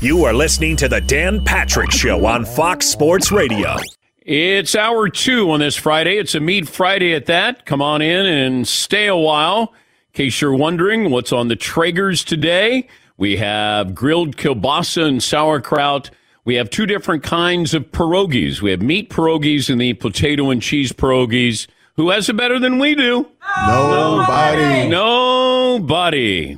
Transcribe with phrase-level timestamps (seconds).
[0.00, 3.76] You are listening to the Dan Patrick Show on Fox Sports Radio.
[4.20, 6.18] It's hour two on this Friday.
[6.18, 7.64] It's a Meat Friday at that.
[7.64, 9.72] Come on in and stay a while.
[10.12, 16.10] In case you're wondering what's on the Traegers today, we have grilled kielbasa and sauerkraut.
[16.44, 18.60] We have two different kinds of pierogies.
[18.60, 21.66] We have meat pierogies and the potato and cheese pierogies.
[21.96, 23.28] Who has it better than we do?
[23.66, 24.88] Nobody.
[24.88, 25.45] Nobody.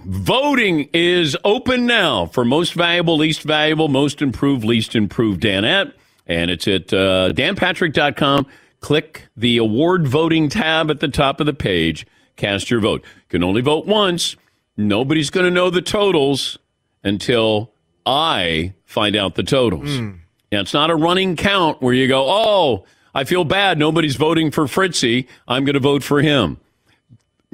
[0.04, 5.92] Voting is open now for most valuable, least valuable, most improved, least improved Danette.
[6.26, 8.46] And it's at uh, danpatrick.com.
[8.80, 12.06] Click the award voting tab at the top of the page.
[12.36, 13.02] Cast your vote.
[13.02, 14.36] You can only vote once.
[14.76, 16.58] Nobody's going to know the totals
[17.02, 17.72] until
[18.06, 19.88] I find out the totals.
[19.88, 20.18] Mm.
[20.52, 23.78] Now, it's not a running count where you go, oh, I feel bad.
[23.78, 25.26] Nobody's voting for Fritzy.
[25.46, 26.58] I'm going to vote for him.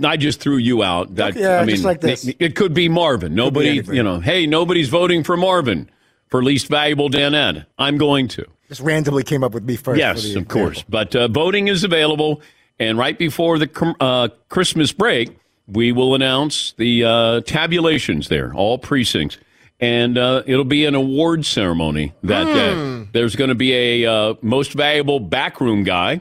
[0.03, 1.15] I just threw you out.
[1.17, 2.29] That, Yeah, I mean, just like this.
[2.39, 3.35] It, could be Marvin.
[3.35, 3.97] Nobody, anybody.
[3.97, 5.89] you know, hey, nobody's voting for Marvin
[6.29, 7.67] for least valuable Danette.
[7.79, 8.47] I'm going to.
[8.69, 9.99] Just randomly came up with me first.
[9.99, 10.83] Yes, of course.
[10.89, 12.43] But uh, voting is available.
[12.79, 15.39] And right before the uh, Christmas break,
[15.69, 19.39] we will announce the uh, tabulations there, all precincts.
[19.81, 23.09] And uh, it'll be an award ceremony that day.
[23.13, 26.21] There's going to be a uh, most valuable backroom guy,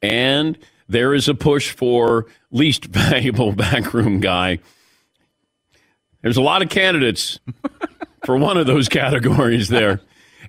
[0.00, 0.56] and
[0.88, 4.58] there is a push for least valuable backroom guy.
[6.22, 7.38] There's a lot of candidates
[8.24, 10.00] for one of those categories there.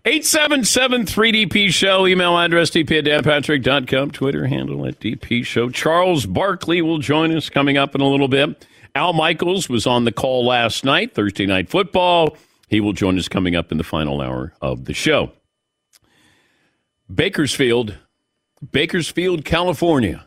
[0.04, 5.70] 877 3DP Show, email address dp at danpatrick.com, Twitter handle at DP Show.
[5.70, 8.66] Charles Barkley will join us coming up in a little bit.
[8.96, 12.36] Al Michaels was on the call last night, Thursday Night Football.
[12.68, 15.34] He will join us coming up in the final hour of the show.
[17.14, 17.96] Bakersfield,
[18.72, 20.26] Bakersfield, California.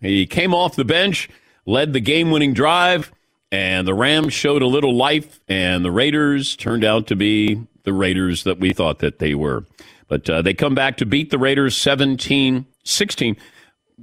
[0.00, 1.28] He came off the bench,
[1.66, 3.12] led the game winning drive,
[3.50, 7.92] and the Rams showed a little life, and the Raiders turned out to be the
[7.92, 9.64] Raiders that we thought that they were.
[10.08, 13.36] But uh, they come back to beat the Raiders 17 16.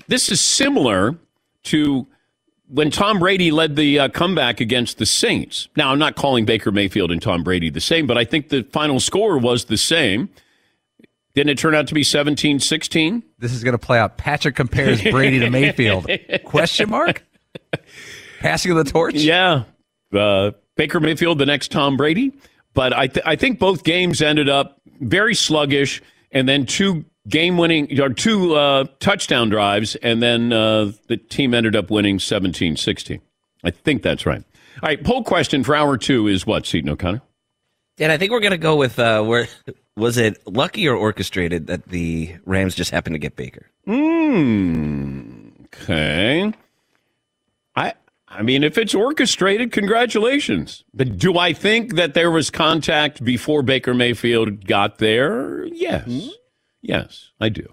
[0.08, 1.18] This is similar
[1.64, 2.08] to
[2.68, 5.68] when Tom Brady led the uh, comeback against the Saints.
[5.76, 8.64] Now, I'm not calling Baker Mayfield and Tom Brady the same, but I think the
[8.64, 10.30] final score was the same.
[11.34, 13.24] Didn't it turn out to be 17 16?
[13.40, 14.18] This is going to play out.
[14.18, 16.10] Patrick compares Brady to Mayfield.
[16.46, 17.24] Question mark?
[18.40, 19.16] Passing of the torch?
[19.16, 19.64] Yeah.
[20.14, 22.34] Uh, Baker Mayfield, the next Tom Brady.
[22.74, 27.58] But I, th- I think both games ended up very sluggish, and then two game
[27.58, 32.78] winning or two uh, touchdown drives, and then uh, the team ended up winning 17
[32.78, 33.22] 16.
[33.64, 34.44] I think that's right.
[34.82, 37.22] All right, poll question for hour two is what, Seton O'Connor?
[37.98, 39.48] Dan, I think we're going to go with uh, where
[39.96, 43.68] was it lucky or orchestrated that the Rams just happened to get Baker?
[43.86, 45.50] Hmm.
[45.66, 46.52] Okay.
[47.76, 47.94] I
[48.28, 50.86] I mean, if it's orchestrated, congratulations.
[50.94, 55.66] But do I think that there was contact before Baker Mayfield got there?
[55.66, 56.30] Yes.
[56.82, 57.68] Yes, I do.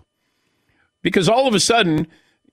[1.03, 2.09] Because all of a sudden,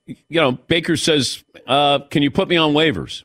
[0.05, 3.23] you know, Baker says, uh, "Can you put me on waivers?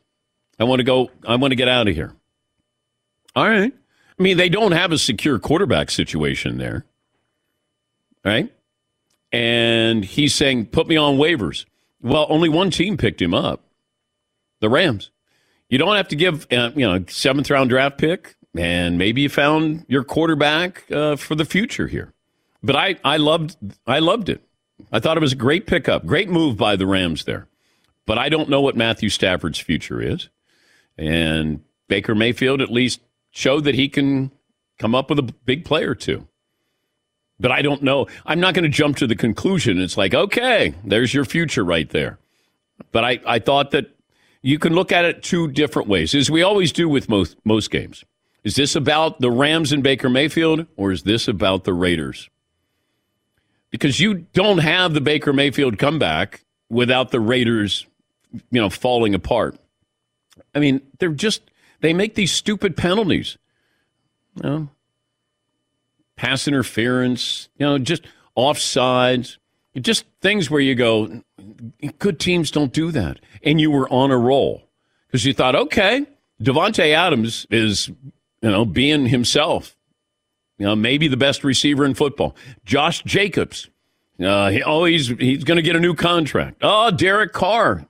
[0.59, 1.11] I want to go.
[1.27, 2.15] I want to get out of here."
[3.37, 3.73] All right.
[4.21, 6.85] I mean, they don't have a secure quarterback situation there,
[8.23, 8.53] right?
[9.33, 11.65] And he's saying, "Put me on waivers."
[12.03, 13.65] Well, only one team picked him up,
[14.61, 15.11] the Rams.
[15.71, 19.31] You don't have to give, uh, you know, seventh round draft pick, and maybe you
[19.31, 22.13] found your quarterback uh, for the future here.
[22.63, 23.57] But I, I loved,
[23.87, 24.43] I loved it.
[24.93, 27.47] I thought it was a great pickup, great move by the Rams there.
[28.05, 30.29] But I don't know what Matthew Stafford's future is,
[30.99, 34.31] and Baker Mayfield at least showed that he can
[34.79, 36.27] come up with a big play or two.
[37.39, 38.07] But I don't know.
[38.27, 39.81] I'm not going to jump to the conclusion.
[39.81, 42.19] It's like, okay, there's your future right there.
[42.93, 43.97] But I, I thought that
[44.43, 47.71] you can look at it two different ways, as we always do with most, most
[47.71, 48.05] games.
[48.43, 52.31] Is this about the Rams and Baker Mayfield, or is this about the Raiders?
[53.71, 57.87] Because you don't have the Baker Mayfield comeback without the Raiders,
[58.33, 59.59] you know, falling apart.
[60.55, 61.50] I mean, they're just
[61.81, 63.39] they make these stupid penalties.
[64.37, 64.69] You know,
[66.17, 68.03] pass interference, you know, just
[68.37, 69.39] offsides,
[69.81, 71.23] just things where you go,
[71.99, 73.19] good teams don't do that.
[73.43, 74.69] And you were on a roll
[75.07, 76.07] because you thought, okay,
[76.43, 79.77] Davante Adams is, you know, being himself.
[80.59, 82.37] You know, maybe the best receiver in football.
[82.67, 83.71] Josh Jacobs,
[84.23, 86.59] uh, he, oh, he's, he's going to get a new contract.
[86.61, 87.87] Oh, Derek Carr.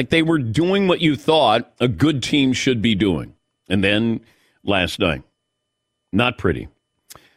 [0.00, 3.34] Like they were doing what you thought a good team should be doing.
[3.68, 4.20] And then
[4.64, 5.22] last night,
[6.10, 6.68] not pretty.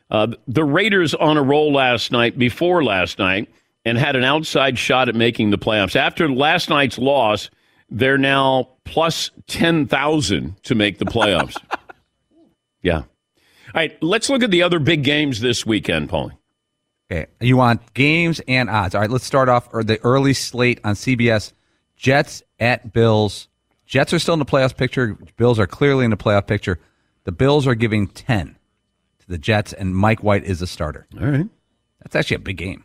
[0.09, 3.49] Uh, the Raiders on a roll last night, before last night,
[3.83, 5.97] and had an outside shot at making the playoffs.
[5.97, 7.49] After last night's loss,
[7.89, 11.61] they're now plus 10,000 to make the playoffs.
[12.81, 12.99] yeah.
[12.99, 13.05] All
[13.75, 16.37] right, let's look at the other big games this weekend, Paulie.
[17.11, 18.95] Okay, you want games and odds.
[18.95, 21.51] All right, let's start off or the early slate on CBS.
[22.03, 23.47] Jets at Bills.
[23.85, 25.17] Jets are still in the playoffs picture.
[25.37, 26.77] Bills are clearly in the playoff picture.
[27.23, 28.57] The Bills are giving 10
[29.19, 31.07] to the Jets, and Mike White is a starter.
[31.19, 31.47] All right.
[32.01, 32.83] That's actually a big game.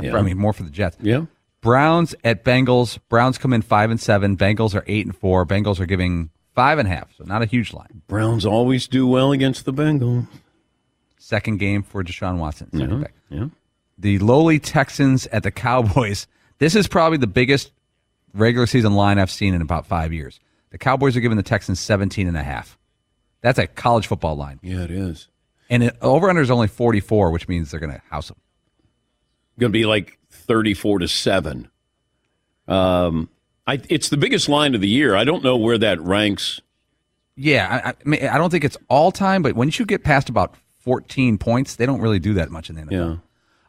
[0.00, 0.16] Yeah.
[0.16, 0.96] I mean, more for the Jets.
[1.00, 1.26] Yeah.
[1.60, 2.98] Browns at Bengals.
[3.10, 4.34] Browns come in five and seven.
[4.34, 5.44] Bengals are eight and four.
[5.44, 8.02] Bengals are giving five and a half, so not a huge line.
[8.06, 10.26] Browns always do well against the Bengals.
[11.18, 12.70] Second game for Deshaun Watson.
[12.72, 13.02] Yeah.
[13.02, 13.14] pick.
[13.28, 13.46] Yeah.
[13.98, 16.26] The lowly Texans at the Cowboys.
[16.58, 17.72] This is probably the biggest
[18.34, 20.40] regular season line I've seen in about five years.
[20.70, 22.78] The Cowboys are giving the Texans 17 and a half.
[23.40, 24.58] That's a college football line.
[24.62, 25.28] Yeah, it is.
[25.70, 28.36] And it, over under is only 44, which means they're going to house them.
[29.58, 31.68] Going to be like 34 to 7.
[32.66, 33.28] Um,
[33.66, 35.14] I, it's the biggest line of the year.
[35.14, 36.60] I don't know where that ranks.
[37.36, 40.28] Yeah, I, I, mean, I don't think it's all time, but once you get past
[40.28, 42.90] about 14 points, they don't really do that much in the NFL.
[42.90, 43.16] Yeah.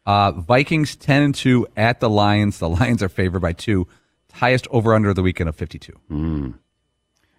[0.06, 2.60] Uh, Vikings 10 and 2 at the Lions.
[2.60, 3.88] The Lions are favored by two.
[4.36, 5.92] Highest over under of the weekend of 52.
[6.08, 6.52] Hmm.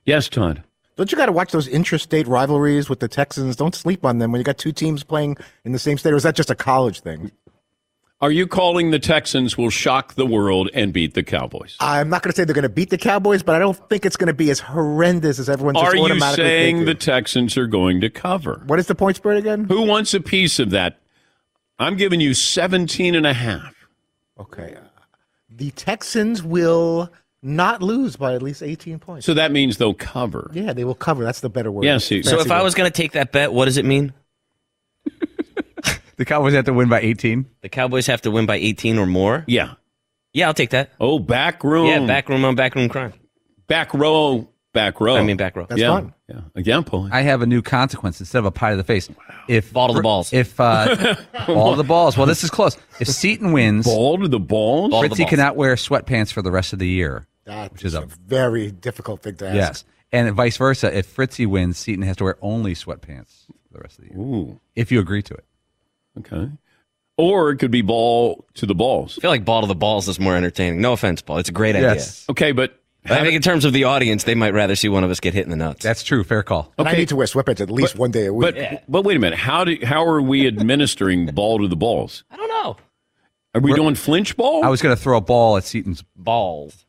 [0.04, 0.62] Yes, Todd.
[0.96, 3.54] Don't you got to watch those intrastate rivalries with the Texans?
[3.56, 6.12] Don't sleep on them when you got two teams playing in the same state.
[6.12, 7.30] Or is that just a college thing?
[8.22, 11.76] Are you calling the Texans will shock the world and beat the Cowboys?
[11.80, 14.06] I'm not going to say they're going to beat the Cowboys, but I don't think
[14.06, 16.86] it's going to be as horrendous as everyone's just Are you automatically saying thinking.
[16.86, 18.62] the Texans are going to cover?
[18.66, 19.64] What is the point spread again?
[19.64, 20.98] Who wants a piece of that?
[21.78, 23.74] I'm giving you 17 and a half.
[24.40, 24.78] Okay.
[25.56, 27.10] The Texans will
[27.42, 29.24] not lose by at least 18 points.
[29.24, 30.50] So that means they'll cover.
[30.52, 31.24] yeah, they will cover.
[31.24, 31.84] That's the better word.
[31.84, 34.12] Yeah, see- So if I was going to take that bet, what does it mean?
[36.16, 37.44] The Cowboys have to win by 18.
[37.60, 39.44] The Cowboys have to win by 18 or more?
[39.46, 39.74] Yeah.
[40.32, 40.92] Yeah, I'll take that.
[40.98, 41.86] Oh, back room.
[41.88, 43.12] Yeah, back room on back room crime.
[43.66, 45.16] back row, back row.
[45.16, 45.66] I mean, back row.
[45.68, 45.88] That's yeah.
[45.88, 46.14] fun.
[46.28, 46.40] Yeah.
[46.54, 47.10] Again, Paulie.
[47.12, 49.08] I have a new consequence instead of a pie to the face.
[49.48, 50.32] If Ball to the balls.
[50.32, 52.16] If uh, ball to the balls.
[52.16, 52.76] Well, this is close.
[53.00, 54.90] If Seton wins, Ball to the balls.
[54.90, 55.30] Ball to the Fritzy balls.
[55.30, 57.26] cannot wear sweatpants for the rest of the year.
[57.44, 59.54] That Which is a- very difficult thing to ask.
[59.56, 60.96] Yes, and vice versa.
[60.96, 64.18] If Fritzy wins, Seton has to wear only sweatpants for the rest of the year.
[64.20, 64.60] Ooh.
[64.74, 65.44] If you agree to it.
[66.18, 66.50] Okay.
[67.18, 69.16] Or it could be ball to the balls.
[69.18, 70.80] I feel like ball to the balls is more entertaining.
[70.82, 71.38] No offense, Paul.
[71.38, 71.94] It's a great idea.
[71.94, 72.78] Yes, Okay, but
[73.10, 75.34] I think in terms of the audience, they might rather see one of us get
[75.34, 75.82] hit in the nuts.
[75.82, 76.24] that's true.
[76.24, 76.72] Fair call.
[76.78, 77.00] And I Okay.
[77.00, 78.54] need to wear sweatpants at least one day a week.
[78.54, 79.38] but but wait a minute.
[79.38, 82.24] How do how are we administering ball to the balls?
[82.30, 82.76] I don't know.
[83.54, 84.64] Are we doing flinch ball?
[84.64, 86.04] I was going to throw a ball at Seton's.
[86.14, 86.84] Balls.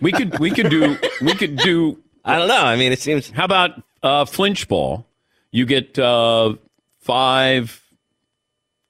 [0.00, 1.98] we could we could do we could do.
[2.24, 2.56] I don't know.
[2.64, 3.30] I mean, it seems.
[3.30, 5.06] How about uh, flinch ball?
[5.50, 6.54] You get uh,
[7.00, 7.82] five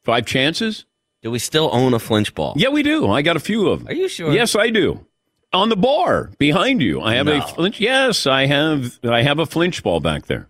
[0.05, 0.85] five chances.
[1.23, 2.55] Do we still own a flinch ball?
[2.57, 3.11] Yeah, we do.
[3.11, 3.89] I got a few of them.
[3.89, 4.33] Are you sure?
[4.33, 5.05] Yes, I do.
[5.53, 7.39] On the bar behind you, I have No.
[7.39, 7.81] a flinch.
[7.81, 8.99] Yes, I have.
[9.03, 10.49] I have a flinch ball back there.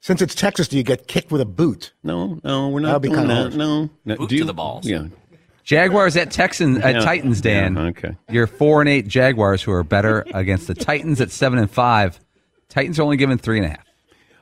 [0.00, 1.92] Since it's Texas, do you get kicked with a boot?
[2.02, 3.54] No, no, we're That'll not be doing that.
[3.54, 4.16] No, no.
[4.16, 4.86] Boot Do to you- the balls.
[4.86, 5.06] Yeah.
[5.64, 7.00] Jaguars at Texans at Yeah.
[7.00, 7.74] Titans, Dan.
[7.74, 8.16] Yeah, okay.
[8.30, 12.20] You're four and eight Jaguars who are better against the Titans at seven and five.
[12.68, 13.84] Titans are only given three and a half.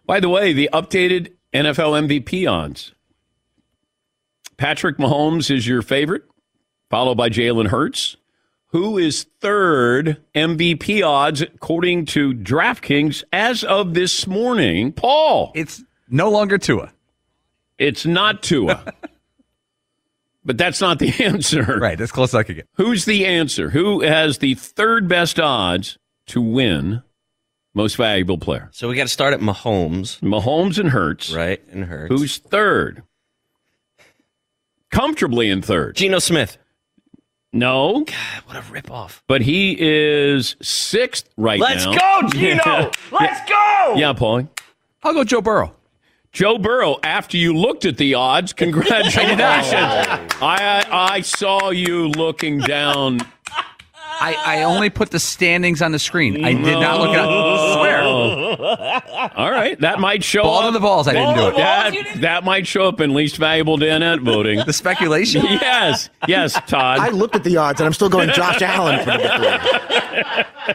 [0.06, 2.92] By the way, the updated NFL MVP odds.
[4.58, 6.24] Patrick Mahomes is your favorite,
[6.90, 8.16] followed by Jalen Hurts.
[8.74, 14.90] Who is third MVP odds according to DraftKings as of this morning?
[14.90, 15.52] Paul.
[15.54, 16.92] It's no longer Tua.
[17.78, 18.92] It's not Tua.
[20.44, 21.78] but that's not the answer.
[21.78, 22.68] Right, that's close as I could get.
[22.72, 23.70] Who's the answer?
[23.70, 27.04] Who has the third best odds to win
[27.74, 28.70] Most valuable player.
[28.72, 31.30] So we got to start at Mahomes, Mahomes and Hurts.
[31.30, 31.62] right?
[31.70, 32.12] And Hurts.
[32.12, 33.04] Who's third?
[34.90, 35.94] Comfortably in third.
[35.94, 36.58] Geno Smith?
[37.54, 38.04] No,
[38.46, 39.20] What a ripoff.
[39.28, 41.66] but he is sixth right now.
[41.66, 42.20] Let's now.
[42.20, 42.90] go, Geno!
[43.12, 43.94] Let's go!
[43.96, 44.48] Yeah, Paulie.
[45.02, 45.72] I'll go Joe Burrow.
[46.32, 49.72] Joe Burrow, after you looked at the odds, congratulations.
[49.72, 50.26] Oh.
[50.42, 53.20] I, I I saw you looking down.
[54.20, 56.44] I, I only put the standings on the screen.
[56.44, 58.02] I did not look at I swear.
[59.36, 60.66] All right, that might show Ball up.
[60.66, 61.08] to the balls.
[61.08, 61.56] I didn't do it.
[61.56, 64.60] That, that might show up in least valuable Danette voting.
[64.64, 65.42] The speculation.
[65.44, 66.98] yes, yes, Todd.
[67.00, 69.28] I looked at the odds and I'm still going Josh Allen for number
[70.64, 70.74] three.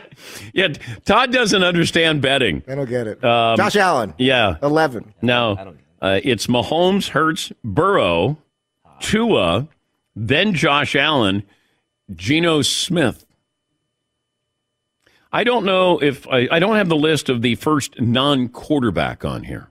[0.54, 0.68] yeah,
[1.06, 2.62] Todd doesn't understand betting.
[2.68, 3.24] I don't get it.
[3.24, 5.14] Um, Josh Allen, Yeah, 11.
[5.22, 8.38] no, uh, it's Mahomes, Hurts, Burrow,
[9.00, 9.68] Tua,
[10.16, 11.44] then Josh Allen,
[12.14, 13.26] Geno Smith.
[15.32, 19.44] I don't know if I, I don't have the list of the first non-quarterback on
[19.44, 19.70] here,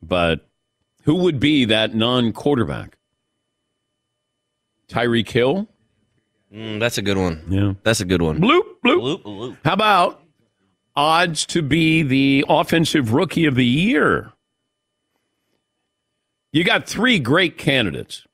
[0.00, 0.46] but
[1.02, 2.96] who would be that non-quarterback?
[4.88, 5.68] Tyreek Hill.
[6.54, 7.42] Mm, that's a good one.
[7.48, 7.74] Yeah.
[7.82, 8.40] That's a good one.
[8.40, 9.00] Bloop bloop.
[9.00, 9.56] Bloop, bloop.
[9.64, 10.22] How about
[10.96, 14.32] odds to be the offensive rookie of the year?
[16.52, 18.26] You got three great candidates.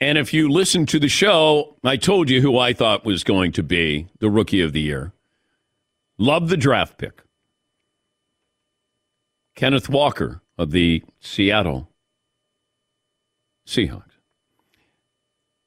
[0.00, 3.52] And if you listen to the show, I told you who I thought was going
[3.52, 5.12] to be the rookie of the year.
[6.18, 7.22] Love the draft pick.
[9.56, 11.90] Kenneth Walker of the Seattle
[13.66, 14.04] Seahawks.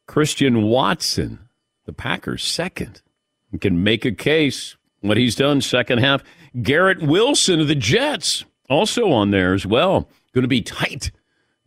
[0.08, 1.40] Christian Watson,
[1.86, 3.02] the Packers second.
[3.52, 6.24] You can make a case what he's done second half.
[6.62, 10.10] Garrett Wilson of the Jets also on there as well.
[10.34, 11.12] Going to be tight,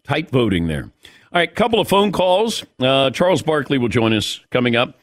[0.02, 0.90] tight voting there.
[1.34, 2.64] All right, couple of phone calls.
[2.78, 5.00] Uh, Charles Barkley will join us coming up.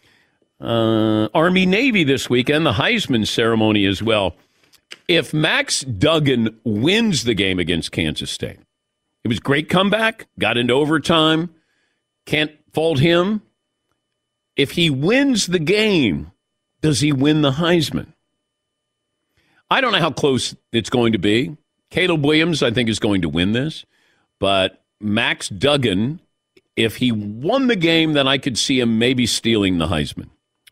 [0.62, 4.38] Uh, Army Navy this weekend, the Heisman ceremony as well.
[5.10, 8.60] If Max Duggan wins the game against Kansas State,
[9.26, 11.54] it was great comeback, got into overtime.
[12.26, 13.42] Can't fault him.
[14.56, 16.32] If he wins the game,
[16.80, 18.14] does he win the Heisman?
[19.70, 21.58] I don't know how close it's going to be.
[21.90, 23.84] Caleb Williams, I think, is going to win this.
[24.40, 26.20] But Max Duggan,
[26.75, 30.29] if he won the game, then I could see him maybe stealing the Heisman.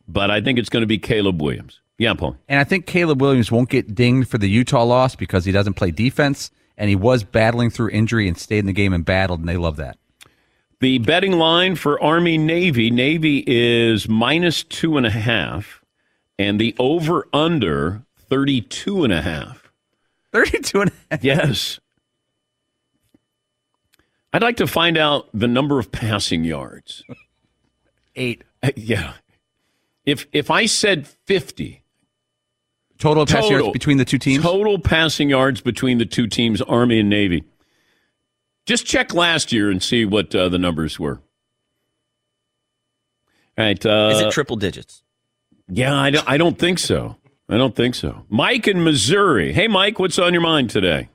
[0.07, 1.81] But I think it's going to be Caleb Williams.
[1.97, 2.37] Yeah, Paul.
[2.47, 5.73] And I think Caleb Williams won't get dinged for the Utah loss because he doesn't
[5.73, 9.41] play defense and he was battling through injury and stayed in the game and battled,
[9.41, 9.97] and they love that.
[10.79, 15.83] The betting line for Army Navy Navy is minus two and a half,
[16.39, 19.69] and the over under 32 and a half.
[20.31, 21.23] 32 and a half.
[21.23, 21.81] Yes.
[24.31, 27.03] I'd like to find out the number of passing yards.
[28.15, 28.43] Eight.
[28.75, 29.13] Yeah.
[30.05, 31.83] If if I said 50
[32.99, 33.51] Total pass Total.
[33.51, 34.43] yards between the two teams?
[34.43, 37.45] total passing yards between the two teams, Army and Navy.
[38.65, 41.21] Just check last year and see what uh, the numbers were.
[43.57, 43.83] All right.
[43.85, 45.01] Uh, Is it triple digits?
[45.69, 47.15] Yeah, I don't, I don't think so.
[47.47, 48.25] I don't think so.
[48.29, 49.53] Mike in Missouri.
[49.53, 51.09] Hey, Mike, what's on your mind today?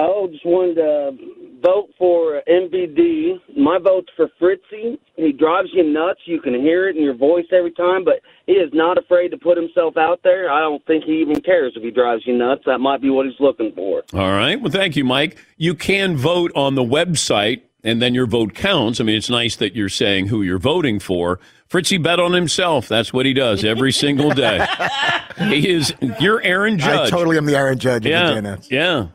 [0.00, 3.56] Oh, just wanted to vote for MVD.
[3.56, 4.98] My vote's for Fritzy.
[5.16, 6.20] He drives you nuts.
[6.24, 9.36] You can hear it in your voice every time, but he is not afraid to
[9.36, 10.52] put himself out there.
[10.52, 12.62] I don't think he even cares if he drives you nuts.
[12.66, 14.04] That might be what he's looking for.
[14.14, 14.60] All right.
[14.60, 15.36] Well, thank you, Mike.
[15.56, 19.00] You can vote on the website, and then your vote counts.
[19.00, 21.40] I mean, it's nice that you're saying who you're voting for.
[21.66, 22.86] Fritzy bet on himself.
[22.86, 24.64] That's what he does every single day.
[25.38, 25.92] he is.
[26.20, 27.08] You're Aaron Judge.
[27.08, 28.56] I totally am the Aaron Judge of the yeah.
[28.70, 29.08] Yeah.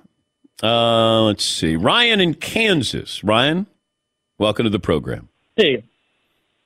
[0.62, 1.76] Uh, let's see.
[1.76, 3.24] Ryan in Kansas.
[3.24, 3.68] Ryan,
[4.38, 5.30] welcome to the program.
[5.56, 5.84] Hey,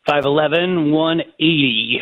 [0.08, 2.02] 5'11", 180.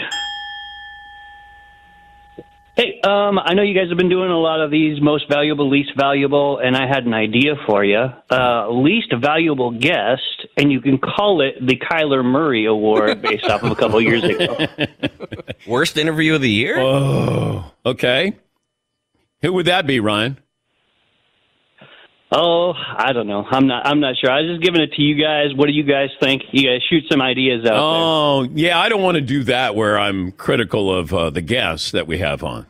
[2.76, 5.70] Hey, um, I know you guys have been doing a lot of these most valuable,
[5.70, 8.10] least valuable, and I had an idea for you.
[8.30, 13.64] Uh, least valuable guest, and you can call it the Kyler Murray Award based off
[13.64, 14.68] of a couple years ago.
[15.68, 16.78] Worst interview of the year?
[16.78, 18.34] Oh, okay.
[19.42, 20.38] Who would that be, Ryan?
[22.32, 23.46] Oh, I don't know.
[23.50, 23.86] I'm not.
[23.86, 24.32] I'm not sure.
[24.32, 25.54] I was just giving it to you guys.
[25.56, 26.42] What do you guys think?
[26.52, 27.74] You guys shoot some ideas out there.
[27.78, 31.92] Oh, yeah, I don't want to do that where I'm critical of uh, the guests
[31.92, 32.66] that we have on.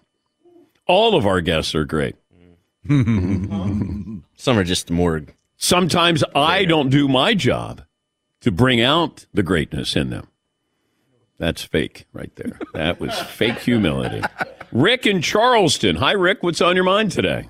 [0.87, 2.15] All of our guests are great.
[2.87, 5.23] Some are just more.
[5.57, 7.81] Sometimes I don't do my job
[8.41, 10.27] to bring out the greatness in them.
[11.39, 12.59] That's fake right there.
[12.73, 14.21] That was fake humility.
[14.71, 15.95] Rick in Charleston.
[15.95, 16.43] Hi, Rick.
[16.43, 17.47] What's on your mind today?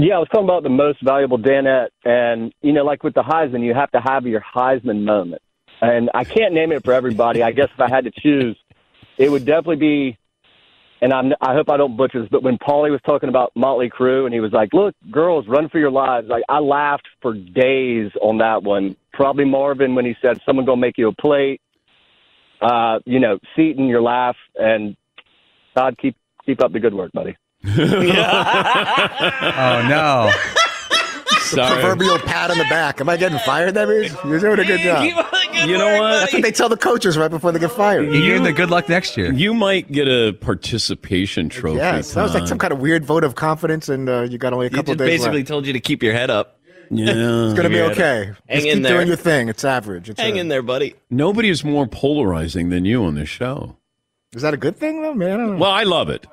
[0.00, 3.22] Yeah, I was talking about the most valuable Danette, and you know, like with the
[3.22, 5.42] Heisman, you have to have your Heisman moment.
[5.80, 7.42] And I can't name it for everybody.
[7.42, 8.56] I guess if I had to choose,
[9.16, 10.18] it would definitely be.
[11.00, 13.90] And I'm, I hope I don't butcher this, but when Paulie was talking about Motley
[13.90, 17.34] Crue and he was like, "Look, girls, run for your lives!" Like I laughed for
[17.34, 18.94] days on that one.
[19.12, 21.60] Probably Marvin when he said, "Someone gonna make you a plate."
[22.60, 24.96] Uh, you know, Seton, your laugh, and
[25.76, 27.36] Todd, keep keep up the good work, buddy.
[27.64, 27.70] Oh
[29.88, 30.30] no.
[31.50, 33.00] The proverbial pat on the back.
[33.00, 33.72] Am I getting fired?
[33.74, 35.02] That means you're doing a good job.
[35.66, 36.20] You know what?
[36.20, 38.12] That's what they tell the coaches right before they get fired.
[38.14, 39.32] You gave them the good luck next year.
[39.32, 41.78] You might get a participation trophy.
[41.78, 44.52] Yeah, that was like some kind of weird vote of confidence, and uh, you got
[44.52, 45.48] only a couple just days basically left.
[45.48, 46.60] told you to keep your head up.
[46.90, 47.12] Yeah.
[47.48, 48.32] It's gonna be okay.
[48.48, 48.94] Hang Just in keep there.
[48.94, 49.48] doing your thing.
[49.48, 50.10] It's average.
[50.10, 50.94] It's Hang a- in there, buddy.
[51.10, 53.76] Nobody is more polarizing than you on this show.
[54.34, 55.32] Is that a good thing, though, man?
[55.32, 55.56] I don't know.
[55.58, 56.26] Well, I love it.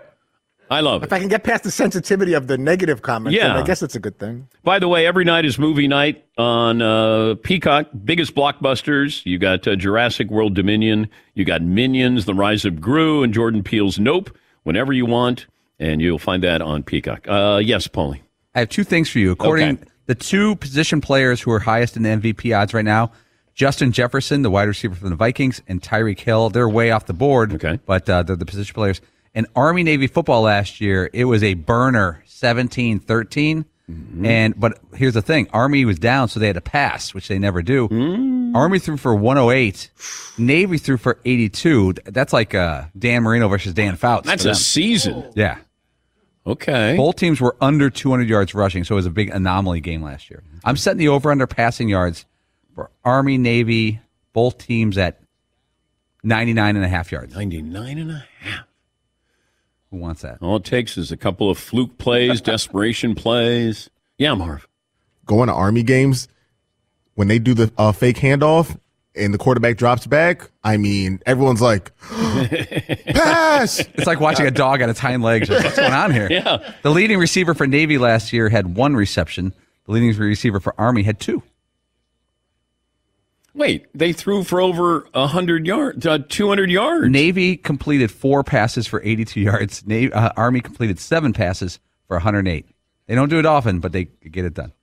[0.69, 1.07] I love it.
[1.07, 3.60] if I can get past the sensitivity of the negative comments, then Yeah.
[3.60, 4.48] I guess it's a good thing.
[4.63, 7.88] By the way, every night is movie night on uh, Peacock.
[8.03, 9.25] Biggest blockbusters.
[9.25, 11.10] You got uh, Jurassic World Dominion.
[11.34, 14.36] You got Minions, The Rise of Gru, and Jordan Peele's Nope.
[14.63, 15.45] Whenever you want,
[15.79, 17.27] and you'll find that on Peacock.
[17.27, 18.22] Uh, yes, Paulie.
[18.55, 19.31] I have two things for you.
[19.31, 19.84] According Okay.
[20.07, 23.12] the two position players who are highest in the MVP odds right now,
[23.53, 27.13] Justin Jefferson, the wide receiver from the Vikings, and Tyreek Hill, they're way off the
[27.13, 27.53] board.
[27.53, 27.79] Okay.
[27.86, 29.01] But uh, they're the position players.
[29.35, 33.65] And Army Navy football last year, it was a burner 17 13.
[33.89, 34.25] Mm-hmm.
[34.25, 37.37] And but here's the thing Army was down, so they had to pass, which they
[37.37, 37.87] never do.
[38.55, 39.91] Army threw for 108.
[40.39, 41.93] Navy threw for 82.
[42.05, 44.25] That's like uh, Dan Marino versus Dan Fouts.
[44.25, 45.31] That's a season.
[45.35, 45.57] Yeah.
[46.47, 46.95] Okay.
[46.95, 50.29] Both teams were under 200 yards rushing, so it was a big anomaly game last
[50.29, 50.43] year.
[50.63, 52.25] I'm setting the over under passing yards
[52.73, 53.99] for Army, Navy,
[54.33, 55.19] both teams at
[56.23, 57.35] 99 and a half yards.
[57.35, 58.65] 99 and a half.
[59.95, 60.39] Who wants that?
[60.41, 63.89] All it takes is a couple of fluke plays, desperation plays.
[64.17, 64.67] Yeah, Marv.
[65.25, 66.27] Going to Army games,
[67.13, 68.77] when they do the uh, fake handoff
[69.15, 73.79] and the quarterback drops back, I mean, everyone's like, pass.
[73.79, 75.49] It's like watching a dog on its hind legs.
[75.49, 76.27] What's going on here?
[76.29, 76.73] Yeah.
[76.81, 79.53] The leading receiver for Navy last year had one reception.
[79.85, 81.41] The leading receiver for Army had two.
[83.55, 87.09] Wait, they threw for over 100 yards, uh, 200 yards.
[87.09, 89.87] Navy completed four passes for 82 yards.
[89.87, 92.65] Navy, uh, Army completed seven passes for 108.
[93.07, 94.74] They don't do it often, but they get it done.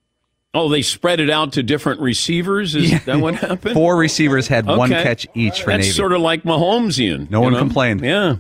[0.55, 2.75] Oh, they spread it out to different receivers?
[2.75, 3.75] Is that what happened?
[3.75, 5.79] Four receivers had one catch each for Navy.
[5.79, 5.97] That's Navy.
[5.97, 7.31] sort of like Mahomesian.
[7.31, 7.59] No one know?
[7.59, 8.03] complained.
[8.03, 8.37] Yeah.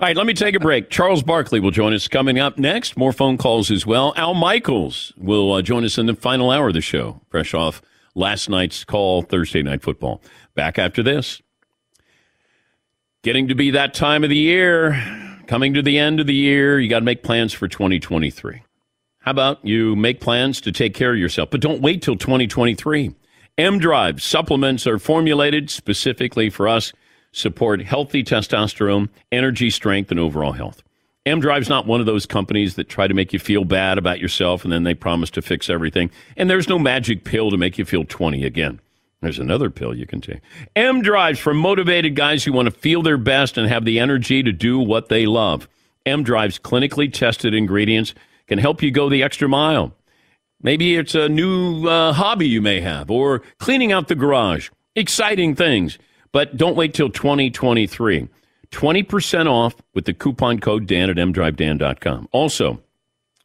[0.00, 0.90] All right, let me take a break.
[0.90, 2.96] Charles Barkley will join us coming up next.
[2.96, 4.12] More phone calls as well.
[4.16, 7.80] Al Michaels will uh, join us in the final hour of the show, fresh off
[8.14, 10.22] last night's call, Thursday Night Football.
[10.54, 11.42] Back after this.
[13.22, 15.02] Getting to be that time of the year,
[15.46, 18.62] coming to the end of the year, you got to make plans for 2023.
[19.20, 23.14] How about you make plans to take care of yourself, but don't wait till 2023.
[23.56, 26.92] M Drive supplements are formulated specifically for us,
[27.32, 30.82] support healthy testosterone, energy, strength, and overall health.
[31.26, 34.20] M Drive's not one of those companies that try to make you feel bad about
[34.20, 36.10] yourself and then they promise to fix everything.
[36.36, 38.80] And there's no magic pill to make you feel 20 again.
[39.22, 40.40] There's another pill you can take.
[40.76, 44.42] M Drive's for motivated guys who want to feel their best and have the energy
[44.42, 45.66] to do what they love.
[46.04, 48.12] M Drive's clinically tested ingredients
[48.46, 49.94] can help you go the extra mile.
[50.62, 54.68] Maybe it's a new uh, hobby you may have or cleaning out the garage.
[54.94, 55.98] Exciting things.
[56.32, 58.28] But don't wait till 2023.
[58.70, 62.28] 20% off with the coupon code Dan at mdrivedan.com.
[62.32, 62.82] Also,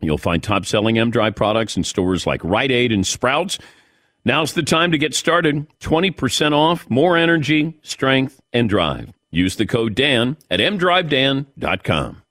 [0.02, 3.60] you'll find top selling M Drive products in stores like Rite Aid and Sprouts.
[4.26, 5.68] Now's the time to get started.
[5.80, 9.12] 20% off, more energy, strength, and drive.
[9.32, 12.24] Use the code Dan at mdrivedan.com.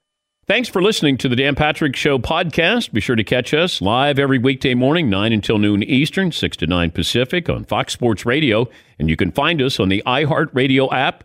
[0.46, 2.90] Thanks for listening to the Dan Patrick Show podcast.
[2.92, 6.66] Be sure to catch us live every weekday morning, 9 until noon Eastern, 6 to
[6.66, 8.66] 9 Pacific on Fox Sports Radio.
[8.98, 11.24] And you can find us on the iHeartRadio app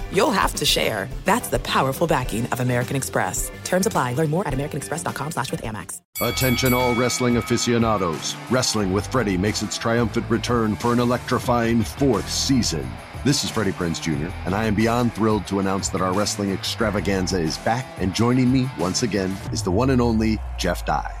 [0.11, 1.07] you'll have to share.
[1.25, 3.51] That's the powerful backing of American Express.
[3.63, 4.13] Terms apply.
[4.13, 6.01] Learn more at americanexpress.com slash with Amex.
[6.19, 8.35] Attention all wrestling aficionados.
[8.49, 12.89] Wrestling with Freddie makes its triumphant return for an electrifying fourth season.
[13.23, 16.51] This is Freddie Prinze Jr., and I am beyond thrilled to announce that our wrestling
[16.51, 21.20] extravaganza is back, and joining me once again is the one and only Jeff Dye.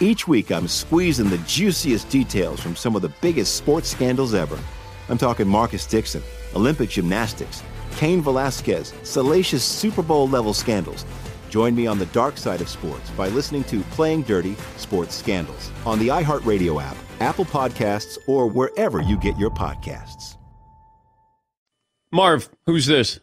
[0.00, 4.56] Each week, I'm squeezing the juiciest details from some of the biggest sports scandals ever.
[5.08, 6.22] I'm talking Marcus Dixon,
[6.54, 7.64] Olympic gymnastics,
[7.96, 11.04] Cain Velasquez, salacious Super Bowl level scandals.
[11.50, 15.72] Join me on the dark side of sports by listening to Playing Dirty Sports Scandals
[15.84, 20.36] on the iHeartRadio app, Apple Podcasts, or wherever you get your podcasts.
[22.12, 23.18] Marv, who's this?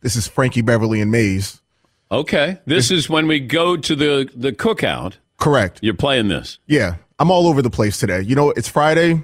[0.00, 1.62] This is Frankie Beverly and Maze.
[2.10, 2.58] Okay.
[2.64, 5.14] This is when we go to the, the cookout.
[5.38, 5.78] Correct.
[5.82, 6.58] You're playing this.
[6.66, 8.20] Yeah, I'm all over the place today.
[8.20, 9.22] You know, it's Friday.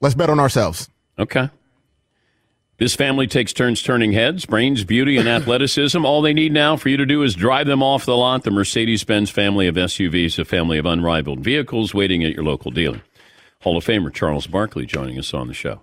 [0.00, 0.88] Let's bet on ourselves.
[1.18, 1.48] Okay.
[2.78, 6.04] This family takes turns turning heads, brains, beauty, and athleticism.
[6.04, 8.42] All they need now for you to do is drive them off the lot.
[8.42, 12.72] The Mercedes Benz family of SUVs, a family of unrivaled vehicles waiting at your local
[12.72, 13.02] dealer.
[13.60, 15.82] Hall of Famer Charles Barkley joining us on the show.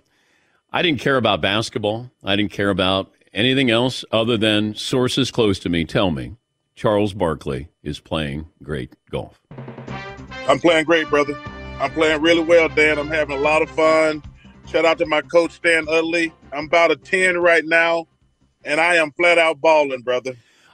[0.70, 2.10] I didn't care about basketball.
[2.22, 6.36] I didn't care about anything else other than sources close to me tell me
[6.80, 9.38] Charles Barkley is playing great golf.
[10.48, 11.38] I'm playing great, brother.
[11.78, 12.98] I'm playing really well, Dan.
[12.98, 14.22] I'm having a lot of fun.
[14.66, 16.32] Shout out to my coach, Stan Utley.
[16.54, 18.06] I'm about a 10 right now,
[18.64, 20.32] and I am flat out balling, brother.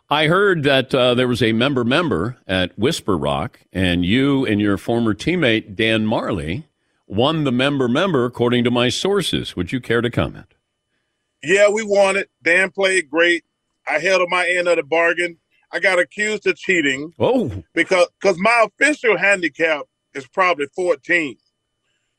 [0.08, 4.60] I heard that uh, there was a member member at Whisper Rock, and you and
[4.60, 6.62] your former teammate, Dan Majerle,
[7.08, 9.56] won the member member, according to my sources.
[9.56, 10.54] Would you care to comment?
[11.42, 12.30] Yeah, we won it.
[12.44, 13.42] Dan played great.
[13.88, 15.38] I held on my end of the bargain.
[15.76, 17.12] I got accused of cheating.
[17.18, 19.82] Oh, because because my official handicap
[20.14, 21.36] is probably 14,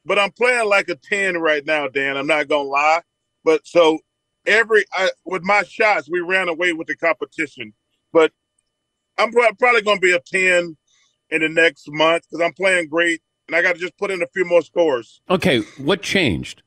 [0.06, 2.18] but I'm playing like a 10 right now, Dan.
[2.18, 3.02] I'm not gonna lie.
[3.44, 3.98] But so
[4.46, 7.74] every I, with my shots, we ran away with the competition.
[8.14, 8.32] But
[9.18, 10.78] I'm pro- probably gonna be a 10
[11.32, 14.22] in the next month because I'm playing great, and I got to just put in
[14.22, 15.20] a few more scores.
[15.32, 16.62] Okay, what changed?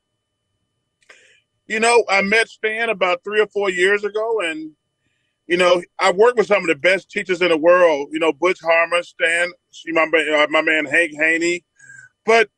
[1.68, 4.72] You know, I met Stan about three or four years ago, and
[5.50, 8.10] you know, I worked with some of the best teachers in the world.
[8.12, 9.50] You know, Butch Harmon, Stan,
[9.88, 11.64] my uh, my man Hank Haney,
[12.24, 12.48] but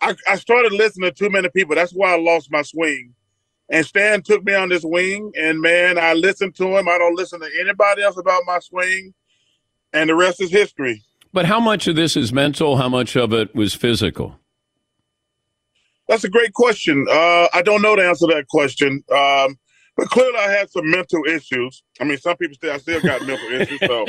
[0.00, 1.76] I, I started listening to too many people.
[1.76, 3.14] That's why I lost my swing.
[3.70, 6.88] And Stan took me on this wing, and man, I listened to him.
[6.88, 9.14] I don't listen to anybody else about my swing,
[9.92, 11.04] and the rest is history.
[11.32, 12.76] But how much of this is mental?
[12.76, 14.40] How much of it was physical?
[16.08, 17.06] That's a great question.
[17.08, 19.04] Uh, I don't know the answer to that question.
[19.10, 19.56] Um,
[19.96, 21.82] but clearly, I had some mental issues.
[22.00, 23.80] I mean, some people still, I still got mental issues.
[23.80, 24.06] So,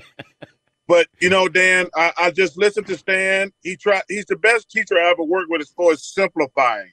[0.88, 3.52] but you know, Dan, I, I just listened to Stan.
[3.62, 4.02] He tried.
[4.08, 6.92] He's the best teacher I ever worked with as far as simplifying.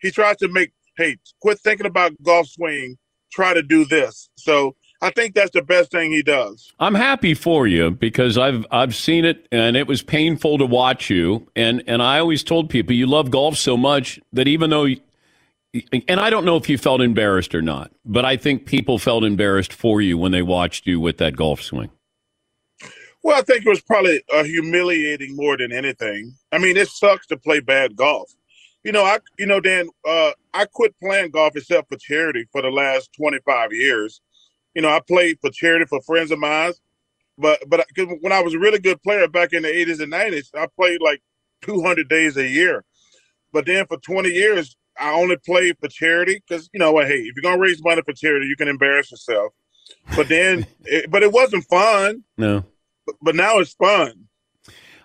[0.00, 2.98] He tries to make, hey, quit thinking about golf swing.
[3.32, 4.28] Try to do this.
[4.36, 6.72] So I think that's the best thing he does.
[6.80, 11.10] I'm happy for you because I've I've seen it and it was painful to watch
[11.10, 14.86] you and and I always told people you love golf so much that even though
[16.08, 19.24] and I don't know if you felt embarrassed or not, but I think people felt
[19.24, 21.90] embarrassed for you when they watched you with that golf swing.
[23.22, 26.32] Well, I think it was probably uh, humiliating more than anything.
[26.52, 28.32] I mean, it sucks to play bad golf.
[28.84, 32.62] You know, I you know, Dan, uh, I quit playing golf except for charity for
[32.62, 34.20] the last twenty five years.
[34.74, 36.72] You know, I played for charity for friends of mine,
[37.36, 37.86] but but
[38.20, 41.00] when I was a really good player back in the eighties and nineties, I played
[41.00, 41.20] like
[41.62, 42.84] two hundred days a year.
[43.52, 47.06] But then for twenty years, I only played for charity because you know what?
[47.06, 49.52] Hey, if you're gonna raise money for charity, you can embarrass yourself.
[50.14, 52.24] But then, it, but it wasn't fun.
[52.36, 52.64] No.
[53.06, 54.28] But, but now it's fun.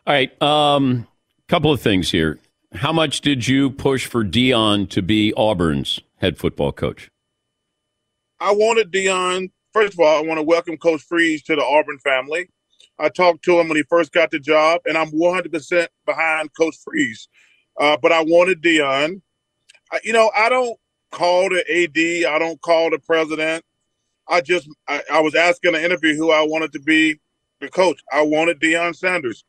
[0.08, 0.42] All right.
[0.42, 1.08] Um,
[1.48, 2.40] couple of things here.
[2.74, 7.12] How much did you push for Deion to be Auburn's head football coach?
[8.40, 9.52] I wanted Deion.
[9.74, 12.50] First of all, I want to welcome Coach Freeze to the Auburn family.
[12.98, 16.76] I talked to him when he first got the job, and I'm 100% behind Coach
[16.84, 17.28] Freeze.
[17.80, 19.22] Uh, but I wanted Deion
[20.04, 20.78] you know, I don't
[21.12, 22.34] call the AD.
[22.34, 23.64] I don't call the president.
[24.28, 27.20] I just I, I was asking an interview who I wanted to be
[27.60, 28.02] the coach.
[28.12, 29.44] I wanted Deion Sanders.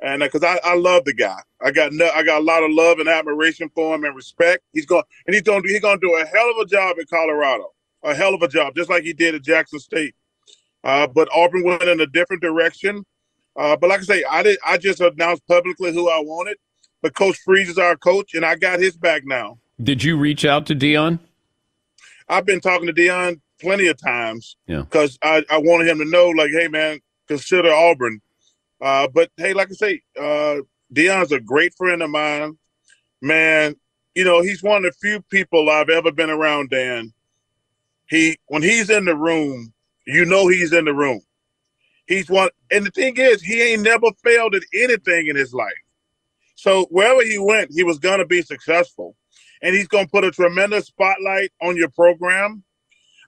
[0.00, 2.70] and because I, I love the guy, I got no, I got a lot of
[2.70, 4.62] love and admiration for him and respect.
[4.72, 6.98] He's going and he's going to he's going to do a hell of a job
[6.98, 10.14] in Colorado, a hell of a job, just like he did at Jackson State.
[10.84, 13.04] Uh, but Auburn went in a different direction.
[13.56, 16.58] Uh, but like I say, I did I just announced publicly who I wanted.
[17.02, 19.58] But Coach Freeze is our coach, and I got his back now.
[19.82, 21.18] Did you reach out to Deion?
[22.28, 24.82] I've been talking to Deion plenty of times Yeah.
[24.82, 28.20] because I, I wanted him to know, like, hey man, consider Auburn.
[28.80, 30.56] Uh, but hey, like I say, uh,
[30.94, 32.58] Deion's a great friend of mine.
[33.22, 33.76] Man,
[34.14, 37.12] you know, he's one of the few people I've ever been around, Dan.
[38.08, 39.72] He when he's in the room,
[40.06, 41.20] you know he's in the room.
[42.06, 45.72] He's one and the thing is, he ain't never failed at anything in his life.
[46.54, 49.16] So wherever he went, he was gonna be successful.
[49.62, 52.62] And he's gonna put a tremendous spotlight on your program.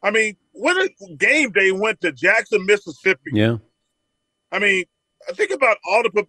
[0.02, 3.30] I mean, what a game day went to Jackson, Mississippi.
[3.32, 3.56] Yeah.
[4.52, 4.84] I mean,
[5.32, 6.26] think about all the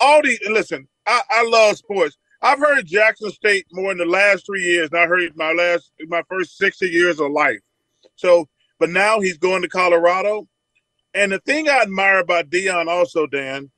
[0.00, 0.86] all the listen.
[1.06, 2.16] I, I love sports.
[2.42, 5.92] I've heard Jackson State more in the last three years than I heard my last
[6.06, 7.60] my first sixty years of life.
[8.16, 10.48] So, but now he's going to Colorado,
[11.14, 13.70] and the thing I admire about Deion also, Dan,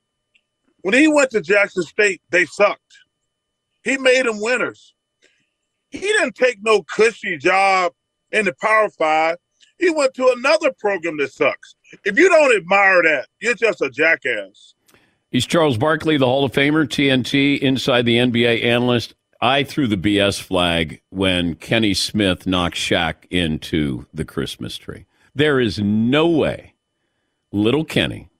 [0.82, 2.98] when he went to Jackson State, they sucked.
[3.84, 4.94] He made them winners.
[5.92, 7.92] He didn't take no cushy job
[8.30, 9.36] in the Power Five.
[9.78, 11.74] He went to another program that sucks.
[12.04, 14.74] If you don't admire that, you're just a jackass.
[15.30, 19.14] He's Charles Barkley, the Hall of Famer, TNT, inside the NBA analyst.
[19.40, 25.06] I threw the BS flag when Kenny Smith knocked Shaq into the Christmas tree.
[25.34, 26.74] There is no way
[27.50, 28.30] little Kenny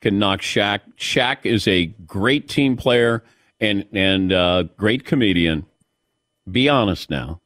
[0.00, 0.80] can knock Shaq.
[0.96, 3.22] Shaq is a great team player
[3.60, 5.66] and and uh, great comedian.
[6.50, 7.40] Be honest now.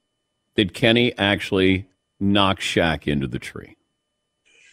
[0.56, 1.88] Did Kenny actually
[2.20, 3.76] knock Shaq into the tree?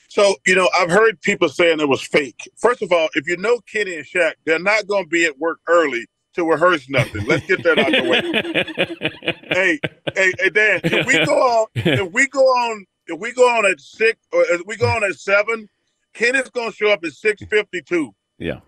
[0.09, 2.49] So, you know, I've heard people saying it was fake.
[2.57, 5.39] First of all, if you know Kenny and Shaq, they're not going to be at
[5.39, 7.25] work early to rehearse nothing.
[7.25, 9.33] Let's get that out the way.
[9.51, 9.79] hey,
[10.15, 13.65] hey, hey, Dan, if we go on, if we go on, if we go on
[13.65, 15.67] at six, or if we go on at seven,
[16.13, 18.13] Kenny's going to show up at six fifty-two.
[18.37, 18.59] Yeah.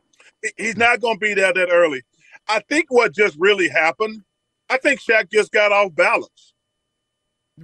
[0.58, 2.04] He's not going to be there that early.
[2.48, 4.22] I think what just really happened,
[4.74, 6.54] I think Shaq just got off balance.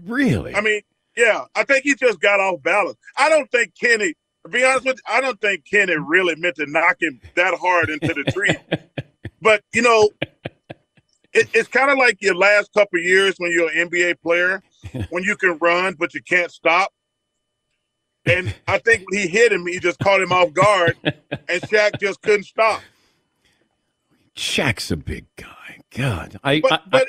[0.06, 0.54] Really?
[0.54, 0.82] I mean,
[1.18, 2.98] yeah, I think he just got off balance.
[3.18, 6.58] I don't think Kenny, to be honest with you, I don't think Kenny really meant
[6.58, 8.56] to knock him that hard into the tree.
[9.42, 10.08] but, you know,
[11.34, 14.62] it, it's kind of like your last couple of years when you're an NBA player,
[15.10, 16.94] when you can run, but you can't stop.
[18.28, 22.00] And I think when he hit him, he just caught him off guard, and Shaq
[22.00, 22.82] just couldn't stop.
[24.36, 25.59] Shaq's a big guy.
[25.96, 27.08] God, I, But, I, but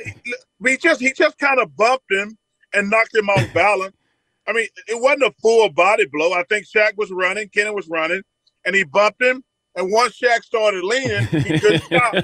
[0.64, 2.36] he just he just kind of bumped him
[2.72, 3.94] and knocked him off balance.
[4.46, 6.32] I mean, it wasn't a full body blow.
[6.32, 8.22] I think Shaq was running, Kenny was running,
[8.64, 9.44] and he bumped him.
[9.76, 12.14] And once Shaq started leaning, he couldn't stop.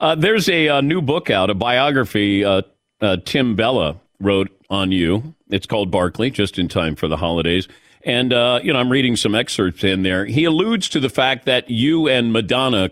[0.00, 2.62] Uh, there's a, uh new book out, a biography uh,
[3.00, 5.34] uh, Tim Bella wrote on you.
[5.50, 7.66] It's called Barkley, just in time for the holidays.
[8.02, 10.24] And, uh, you know, I'm reading some excerpts in there.
[10.24, 12.90] He alludes to the fact that you and Madonna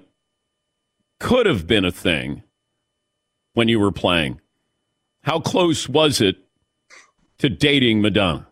[1.18, 2.42] could have been a thing
[3.54, 4.40] when you were playing.
[5.22, 6.36] How close was it
[7.38, 8.46] to dating Madonna?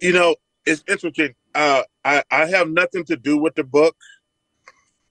[0.00, 1.34] You know, it's interesting.
[1.54, 3.96] Uh, I, I have nothing to do with the book.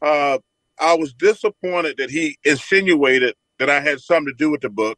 [0.02, 0.40] Uh,
[0.80, 4.98] I was disappointed that he insinuated that I had something to do with the book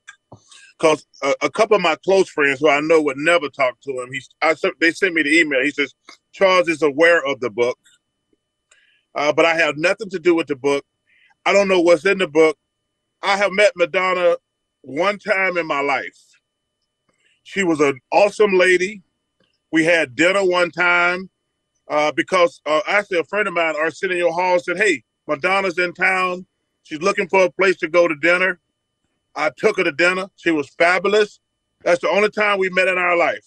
[0.78, 3.92] because a, a couple of my close friends who I know would never talk to
[3.92, 4.10] him.
[4.12, 5.62] He, I, they sent me the email.
[5.64, 5.94] He says
[6.34, 7.78] Charles is aware of the book,
[9.16, 10.86] uh, but I have nothing to do with the book.
[11.46, 12.58] I don't know what's in the book.
[13.22, 14.38] I have met Madonna
[14.82, 16.18] one time in my life.
[17.44, 19.02] She was an awesome lady.
[19.72, 21.30] We had dinner one time
[21.90, 26.46] uh, because uh, actually a friend of mine, Arsenio Hall, said, "Hey, Madonna's in town.
[26.84, 28.60] She's looking for a place to go to dinner."
[29.36, 30.30] I took her to dinner.
[30.36, 31.40] She was fabulous.
[31.84, 33.46] That's the only time we met in our life.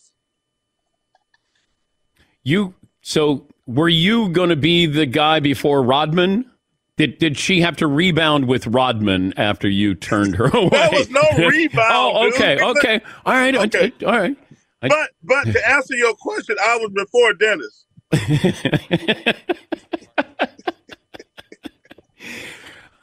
[2.42, 6.50] You so were you going to be the guy before Rodman?
[6.98, 10.68] Did did she have to rebound with Rodman after you turned her away?
[10.70, 11.90] There was no rebound.
[11.90, 13.92] oh, okay, Because- okay, all right, Okay.
[14.06, 14.36] all right.
[14.82, 17.86] I- But but to answer your question, I was before Dennis.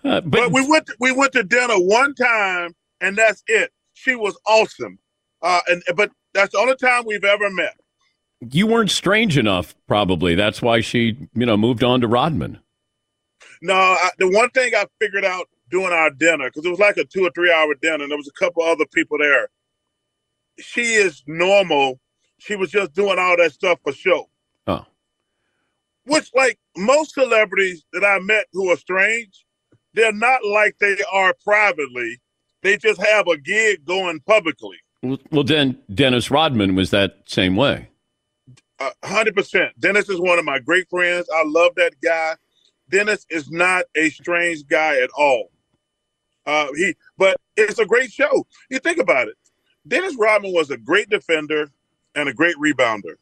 [0.04, 3.72] Uh, but, we went to, we went to dinner one time, and that's it.
[3.94, 4.98] She was awesome,
[5.42, 7.76] uh, and but that's the only time we've ever met.
[8.50, 10.36] You weren't strange enough, probably.
[10.36, 12.60] That's why she, you know, moved on to Rodman.
[13.62, 16.98] No, I, the one thing I figured out doing our dinner because it was like
[16.98, 19.50] a two or three hour dinner, and there was a couple other people there.
[20.60, 22.00] She is normal.
[22.40, 24.30] She was just doing all that stuff for show.
[24.68, 24.86] Oh,
[26.06, 29.46] which like most celebrities that I met who are strange,
[29.94, 32.20] they're not like they are privately.
[32.62, 34.78] They just have a gig going publicly.
[35.02, 37.90] Well, then Dennis Rodman was that same way.
[39.04, 39.80] hundred percent.
[39.80, 41.28] Dennis is one of my great friends.
[41.34, 42.36] I love that guy.
[42.90, 45.52] Dennis is not a strange guy at all.
[46.46, 48.46] Uh, he, but it's a great show.
[48.70, 49.36] You think about it.
[49.88, 51.70] Dennis Rodman was a great defender
[52.16, 53.16] and a great rebounder.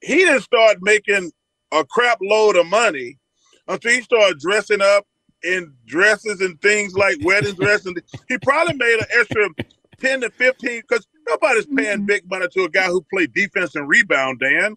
[0.00, 1.32] He didn't start making
[1.72, 3.18] a crap load of money
[3.68, 5.06] until he started dressing up
[5.42, 7.86] in dresses and things like wedding dresses.
[7.86, 9.48] And he probably made an extra
[10.00, 13.88] 10 to 15 because nobody's paying big money to a guy who played defense and
[13.88, 14.76] rebound, Dan.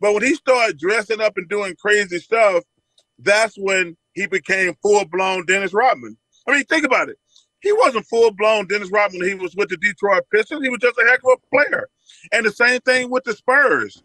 [0.00, 2.64] But when he started dressing up and doing crazy stuff,
[3.22, 6.16] that's when he became full blown Dennis Rodman.
[6.46, 7.18] I mean, think about it.
[7.60, 10.62] He wasn't full blown Dennis Rodman he was with the Detroit Pistons.
[10.62, 11.88] He was just a heck of a player.
[12.32, 14.02] And the same thing with the Spurs.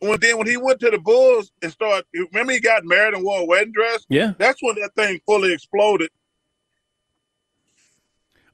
[0.00, 3.22] When then when he went to the Bulls and started, remember he got married and
[3.22, 4.06] wore a wedding dress.
[4.08, 6.08] Yeah, that's when that thing fully exploded.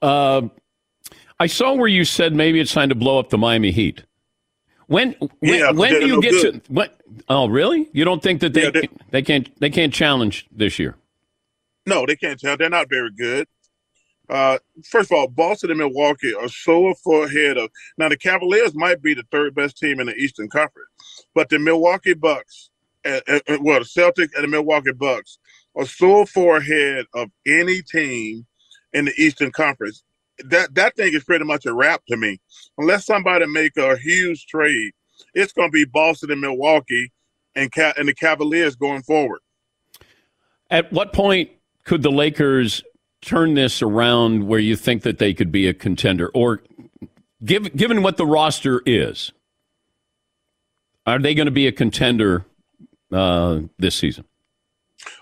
[0.03, 0.49] Uh,
[1.39, 4.03] I saw where you said maybe it's time to blow up the Miami Heat.
[4.89, 6.65] When when, Yeah, when do you no get good.
[6.65, 7.01] to what?
[7.29, 7.89] Oh, really?
[7.93, 10.97] You don't think that they Yeah, they- they can't they can't challenge this year?
[11.87, 12.57] No, they can't tell.
[12.57, 13.47] They're not very good.
[14.29, 18.09] Uh, first of all, Boston and Milwaukee are so far ahead of now.
[18.09, 20.89] The Cavaliers might be the third best team in the Eastern Conference,
[21.35, 22.71] but the Milwaukee Bucks,
[23.05, 25.39] uh, uh, uh, well, the Celtics and the Milwaukee Bucks
[25.77, 28.45] are so far ahead of any team
[28.93, 30.03] in the Eastern Conference.
[30.45, 32.41] That that thing is pretty much a wrap to me.
[32.79, 34.93] Unless somebody make a huge trade,
[35.35, 37.13] it's going to be Boston and Milwaukee
[37.55, 39.41] and Ca- and the Cavaliers going forward.
[40.71, 41.51] At what point
[41.85, 42.83] could the Lakers
[43.23, 46.29] turn this around where you think that they could be a contender?
[46.35, 46.63] Or
[47.45, 49.33] give, given what the roster is,
[51.07, 52.45] are they going to be a contender
[53.13, 54.25] uh, this season?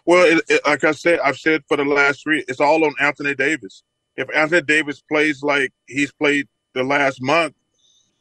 [0.07, 2.94] Well, it, it, like I said, I've said for the last three, it's all on
[3.00, 3.83] Anthony Davis.
[4.16, 7.55] If Anthony Davis plays like he's played the last month,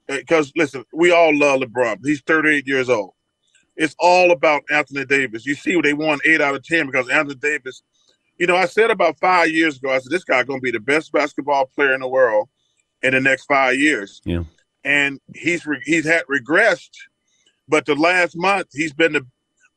[0.09, 1.99] eh, because listen, we all love LeBron.
[2.03, 3.13] He's 38 years old.
[3.75, 5.45] It's all about Anthony Davis.
[5.45, 7.81] You see, they won eight out of 10 because Anthony Davis,
[8.37, 10.71] you know, I said about five years ago, I said, this guy's going to be
[10.71, 12.49] the best basketball player in the world
[13.01, 14.21] in the next five years.
[14.25, 14.43] Yeah.
[14.83, 16.91] And he's re- he's had regressed,
[17.67, 19.25] but the last month he's been the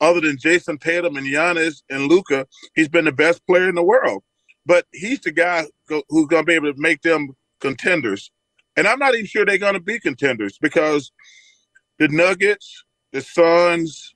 [0.01, 3.83] other than Jayson Tatum and Giannis and Luka, he's been the best player in the
[3.83, 4.23] world.
[4.67, 8.31] But he's the guy who's going to be able to make them contenders.
[8.77, 11.13] And I'm not even sure they're going to be contenders because
[11.99, 14.15] the Nuggets, the Suns,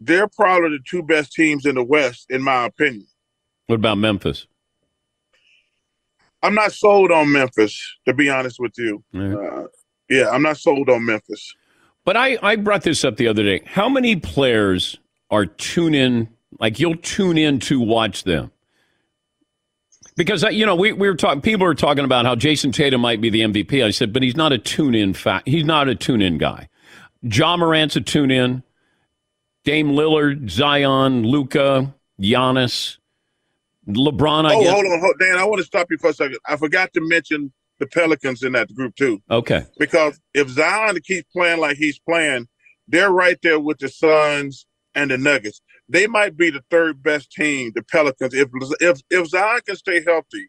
[0.00, 3.06] they're probably the two best teams in the West, in my opinion.
[3.66, 4.46] What about Memphis?
[6.42, 9.02] I'm not sold on Memphis, to be honest with you.
[9.14, 9.64] Uh,
[10.08, 11.54] yeah, I'm not sold on Memphis.
[12.04, 13.62] But I, I brought this up the other day.
[13.66, 14.98] How many players
[15.30, 16.28] are tune in,
[16.60, 18.52] like you'll tune in to watch them?
[20.16, 23.00] Because, uh, you know, we, we were talking, people were talking about how Jayson Tatum
[23.02, 23.84] might be the MVP.
[23.84, 25.46] I said, but he's not a tune in fact.
[25.46, 26.68] He's not a tune in guy.
[27.22, 28.62] Ja Morant's a tune in.
[29.64, 32.98] Dame Lillard, Zion, Luka, Giannis,
[33.88, 34.72] LeBron, I oh, guess.
[34.72, 35.28] hold on, hold, on.
[35.28, 35.38] Dan.
[35.38, 36.38] I want to stop you for a second.
[36.46, 39.64] I forgot to mention the Pelicans in that group too, Okay.
[39.78, 42.48] because if Zion keeps playing like he's playing,
[42.88, 45.60] they're right there with the Suns and the Nuggets.
[45.88, 48.34] They might be the third best team, the Pelicans.
[48.34, 48.48] If
[48.80, 50.48] if if Zion can stay healthy,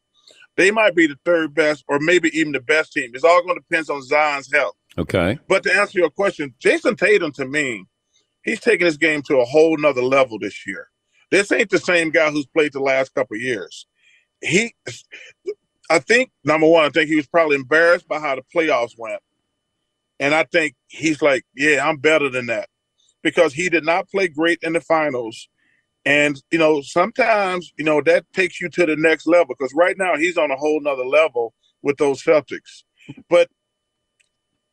[0.56, 3.12] they might be the third best, or maybe even the best team.
[3.14, 4.76] It's all going to depend on Zion's health.
[4.98, 5.38] Okay.
[5.48, 7.86] But to answer your question, Jayson Tatum to me,
[8.44, 10.90] he's taking his game to a whole nother level this year.
[11.30, 13.86] This ain't the same guy who's played the last couple of years.
[14.42, 14.74] He,
[15.90, 19.22] I think number one, I think he was probably embarrassed by how the playoffs went,
[20.20, 22.70] and I think he's like, yeah, I'm better than that
[23.28, 25.50] because he did not play great in the finals.
[26.06, 29.98] And you know, sometimes you know that takes you to the next level because right
[29.98, 32.84] now he's on a whole nother level with those Celtics.
[33.30, 33.50] But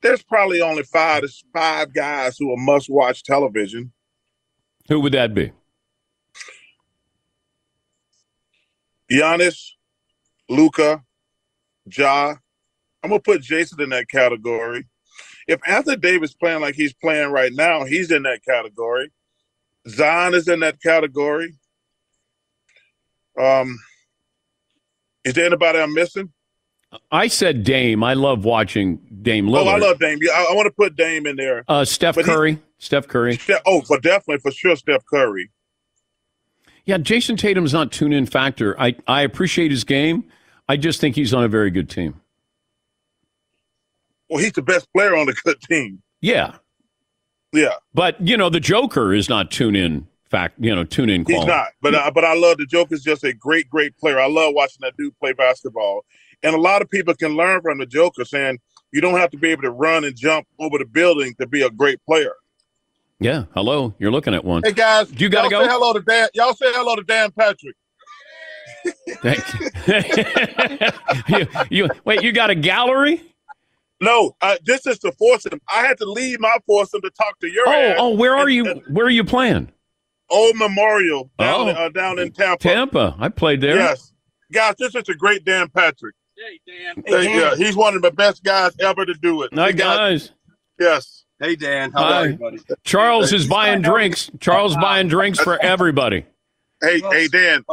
[0.02, 3.92] there's probably only five to five guys who are must watch television.
[4.88, 5.50] Who would that be?
[9.10, 9.70] Giannis,
[10.48, 11.02] Luka,
[11.90, 12.36] Ja.
[13.02, 14.86] I'm gonna put Jayson in that category.
[15.46, 19.10] If Anthony Davis playing like he's playing right now, he's in that category.
[19.88, 21.52] Zion is in that category.
[23.38, 23.78] Um,
[25.24, 26.32] is there anybody I'm missing?
[27.10, 28.04] I said Dame.
[28.04, 29.66] I love watching Dame Lillard.
[29.66, 30.18] Oh, I love Dame.
[30.22, 31.64] Yeah, I, I want to put Dame in there.
[31.66, 32.58] Uh, Steph But he- Curry.
[32.78, 33.38] Steph Curry.
[33.66, 35.50] Oh, for definitely for sure, Steph Curry.
[36.84, 38.78] Yeah, Jayson Tatum's not tune in factor.
[38.78, 40.24] I, I appreciate his game.
[40.68, 42.20] I just think he's on a very good team.
[44.28, 46.02] Well, he's the best player on the good team.
[46.20, 46.56] Yeah.
[47.52, 50.56] Yeah, But you know, the Joker is not tune in fact.
[50.58, 51.68] You know, tune in he's not.
[51.80, 54.18] But I, but I love the Joker's just a great, great player.
[54.18, 56.04] I love watching that dude play basketball.
[56.42, 58.58] And a lot of people can learn from the Joker, saying
[58.92, 61.62] you don't have to be able to run and jump over the building to be
[61.62, 62.32] a great player.
[63.20, 63.44] Yeah.
[63.54, 63.94] Hello.
[63.98, 64.62] You're looking at one.
[64.64, 65.66] Hey guys, You gotta y'all go?
[65.66, 66.28] Say hello to Dan.
[66.34, 67.76] Y'all say hello to Dan Patrick.
[69.22, 69.44] Thank
[71.28, 71.38] you.
[71.38, 71.88] you, you.
[72.04, 73.22] Wait, you got a gallery?
[74.04, 75.60] No, uh, this is to force him.
[75.72, 77.96] I had to leave my foursome to talk to your Oh, ass.
[77.98, 78.64] oh, where are you?
[78.90, 79.70] Where are you playing?
[80.30, 81.72] Old Memorial down, Oh.
[81.72, 82.62] uh, down in Tampa.
[82.62, 83.16] Tampa.
[83.18, 83.76] I played there.
[83.76, 84.12] Yes,
[84.52, 86.14] guys, this is a great Dan Patrick.
[86.36, 87.04] Hey Dan.
[87.30, 89.50] yeah, he's one of the best guys ever to do it.
[89.54, 90.30] Hi, He got- guys.
[90.80, 91.24] Yes.
[91.40, 92.58] Hey Dan, how are you, buddy?
[92.84, 94.30] Charles is buying drinks.
[94.40, 96.24] Charles buying drinks for everybody.
[96.82, 97.64] Hey, hey, Dan.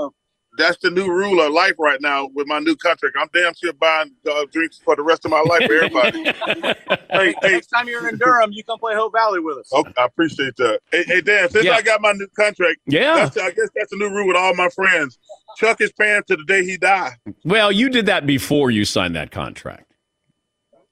[0.58, 3.16] That's the new rule of life right now with my new contract.
[3.20, 6.24] I'm damn sure buying uh, drinks for the rest of my life for everybody.
[7.10, 9.72] hey, hey, Next time you're in Durham, you come play Hope Valley with us.
[9.72, 10.80] Okay, I appreciate that.
[10.91, 11.74] Hey, hey Dan, since Yeah.
[11.76, 13.16] I got my new contract, Yeah.
[13.16, 15.18] that's, I guess that's a new rule with all my friends.
[15.58, 17.14] Chuck his pants to the day he died.
[17.45, 19.86] Well, you did that before you signed that contract.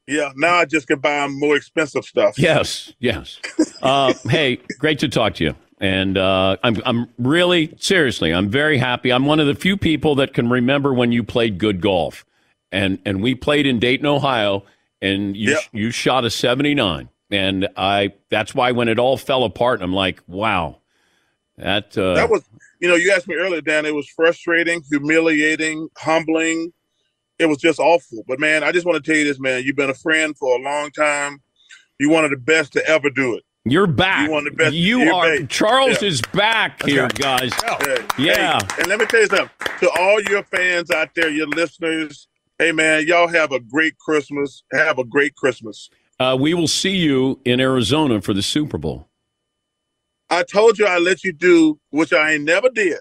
[0.08, 2.40] Yeah, now I just can buy him more expensive stuff.
[2.40, 3.40] Yes, yes.
[3.82, 5.56] Uh, hey, great to talk to you.
[5.80, 9.12] And uh, I'm, I'm really, seriously, I'm very happy.
[9.12, 12.26] I'm one of the few people that can remember when you played good golf.
[12.72, 14.66] And, and we played in Dayton, Ohio,
[15.02, 17.10] and you, you shot a 79.
[17.32, 20.80] And I that's why when it all fell apart, I'm like, wow,
[21.58, 22.44] that, uh, that was,
[22.80, 23.86] you know, you asked me earlier, Dan.
[23.86, 26.74] It was frustrating, humiliating, humbling.
[27.38, 28.24] It was just awful.
[28.28, 29.64] But man, I just want to tell you this, man.
[29.64, 31.42] You've been a friend for a long time.
[32.00, 33.44] You're one of the best to ever do it.
[33.66, 34.30] You're back.
[34.30, 34.74] You the best.
[34.76, 35.50] You you're are- back.
[35.50, 37.14] Charles is back here, right.
[37.16, 37.54] guys.
[37.54, 38.60] Hey, Yeah.
[38.62, 39.50] hey, and let me tell you something.
[39.82, 44.64] To all your fans out there, your listeners, hey man, y'all have a great Christmas.
[44.72, 45.90] Have a great Christmas.
[46.20, 49.08] Uh, we will see you in Arizona for the Super Bowl.
[50.30, 53.00] I told you I let you do, which I ain't never did.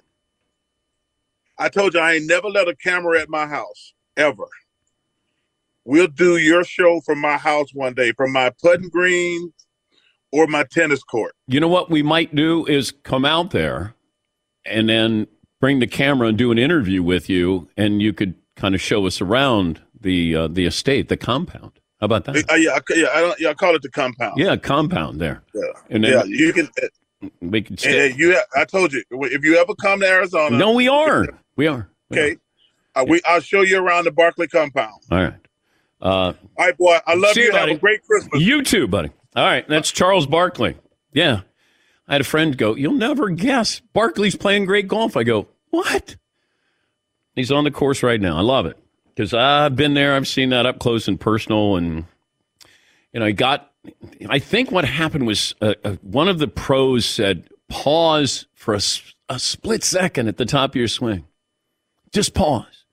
[1.58, 4.44] I told you I ain't never let a camera at my house ever.
[5.84, 9.52] We'll do your show from my house one day, from my putting green
[10.32, 11.34] or my tennis court.
[11.46, 13.94] You know what we might do is come out there
[14.64, 15.26] and then
[15.60, 19.06] bring the camera and do an interview with you, and you could kind of show
[19.06, 21.72] us around the uh, the estate, the compound.
[22.00, 22.36] How about that?
[22.50, 23.40] Uh, yeah, I, yeah, I don't.
[23.40, 24.34] Yeah, I call it the compound.
[24.36, 25.42] Yeah, compound there.
[25.54, 26.24] Yeah, And then yeah.
[26.24, 26.68] You can.
[27.40, 28.10] we can stay.
[28.10, 31.26] and you, I told you, if you ever come to Arizona, No, we are.
[31.56, 31.90] We are.
[32.12, 32.36] Okay,
[32.94, 35.02] uh, we, I'll show you around the Barkley compound.
[35.10, 35.34] All right.
[36.00, 36.98] Uh, All right, boy.
[37.06, 37.44] I love you.
[37.44, 38.40] you, Have a great Christmas.
[38.40, 39.10] You too, buddy.
[39.38, 40.74] All right, that's Charles Barkley.
[41.12, 41.42] Yeah,
[42.08, 46.16] I had a friend go, "You'll never guess Barkley's playing great golf." I go, "What?"
[47.36, 48.36] He's on the course right now.
[48.36, 48.76] I love it
[49.14, 50.16] because I've been there.
[50.16, 52.04] I've seen that up close and personal, and
[53.12, 53.70] you know, I got.
[54.28, 58.80] I think what happened was uh, uh, one of the pros said, "Pause for a,
[59.28, 61.24] a split second at the top of your swing.
[62.12, 62.86] Just pause."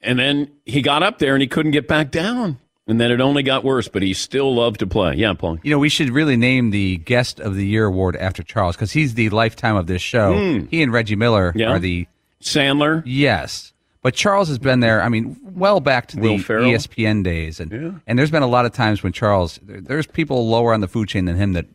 [0.00, 2.58] And then he got up there and he couldn't get back down.
[2.88, 5.14] And then it only got worse, but he still loved to play.
[5.16, 5.58] Yeah, Paul.
[5.64, 8.92] You know, we should really name the Guest of the Year award after Charles because
[8.92, 10.34] he's the lifetime of this show.
[10.60, 10.66] Hmm.
[10.66, 11.70] He and Reggie Miller Yeah.
[11.70, 12.06] are the
[12.40, 13.02] Sandler.
[13.04, 13.72] Yes,
[14.02, 15.02] but Charles has been there.
[15.02, 16.70] I mean, well back to the Ferrell.
[16.70, 20.72] ESPN days, and and there's been a lot of times when Charles, there's people lower
[20.72, 21.66] on the food chain than him that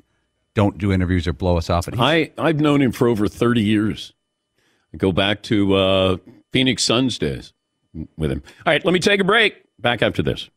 [0.53, 1.88] don't do interviews or blow us off.
[1.89, 4.14] And I, I've known him for over 30 years.
[4.93, 6.18] I go back to uh,
[6.53, 7.51] Phoenix Suns days
[8.18, 8.43] with him.
[8.66, 9.64] All right, let me take a break.
[9.80, 10.49] Back after this.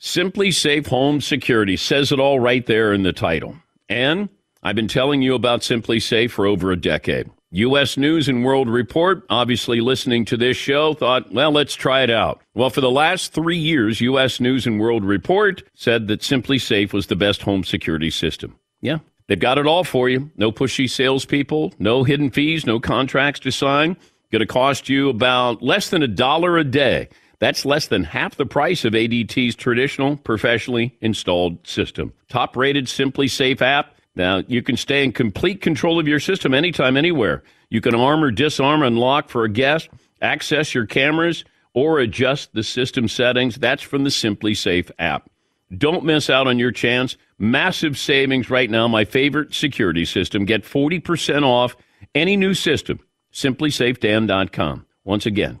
[0.00, 3.56] SimpliSafe Home Security says it all right there in the title.
[3.86, 4.30] And
[4.62, 7.28] I've been telling you about SimpliSafe for over a decade.
[7.50, 7.98] U.S.
[7.98, 12.40] News and World Report, obviously listening to this show, thought, well, let's try it out.
[12.54, 14.40] Well, for the last three years, U.S.
[14.40, 18.56] News and World Report said that SimpliSafe was the best home security system.
[18.80, 20.30] Yeah, they've got it all for you.
[20.36, 23.98] No pushy salespeople, no hidden fees, no contracts to sign.
[24.32, 27.08] Going to cost you about less than a dollar a day.
[27.40, 32.12] That's less than half the price of ADT's traditional professionally installed system.
[32.28, 33.96] Top rated SimpliSafe app.
[34.14, 37.42] Now, you can stay in complete control of your system anytime, anywhere.
[37.70, 39.88] You can arm or disarm and lock for a guest,
[40.20, 43.56] access your cameras, or adjust the system settings.
[43.56, 45.30] That's from the SimpliSafe app.
[45.76, 47.16] Don't miss out on your chance.
[47.38, 48.88] Massive savings right now.
[48.88, 50.44] My favorite security system.
[50.44, 51.76] Get 40% off
[52.14, 52.98] any new system.
[53.32, 54.86] SimpliSafeDan.com.
[55.04, 55.60] Once again,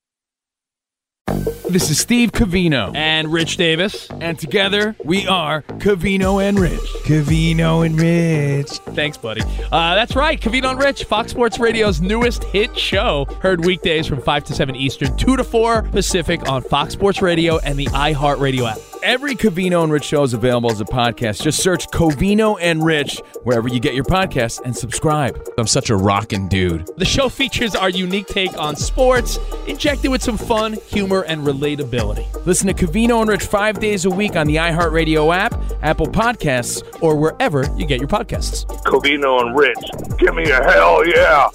[1.69, 6.79] This is Steve Covino and Rich Davis, and together we are Covino and Rich.
[7.05, 8.69] Covino and Rich.
[8.93, 9.41] Thanks, buddy.
[9.71, 13.25] Uh, that's right, Covino and Rich, Fox Sports Radio's newest hit show.
[13.41, 17.59] Heard weekdays from 5 to 7 Eastern, 2 to 4 Pacific on Fox Sports Radio
[17.59, 18.90] and the iHeartRadio app.
[19.03, 21.41] Every Covino and Rich show is available as a podcast.
[21.41, 25.43] Just search Covino and Rich wherever you get your podcasts and subscribe.
[25.57, 26.87] I'm such a rockin' dude.
[26.97, 32.45] The show features our unique take on sports, injected with some fun, humor, and relatability.
[32.45, 36.83] Listen to Covino and Rich five days a week on the iHeartRadio app, Apple Podcasts,
[37.01, 38.65] or wherever you get your podcasts.
[38.83, 41.49] Covino and Rich, give me a hell yeah.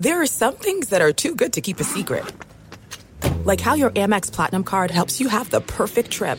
[0.00, 2.30] There are some things that are too good to keep a secret.
[3.44, 6.38] Like how your Amex Platinum card helps you have the perfect trip.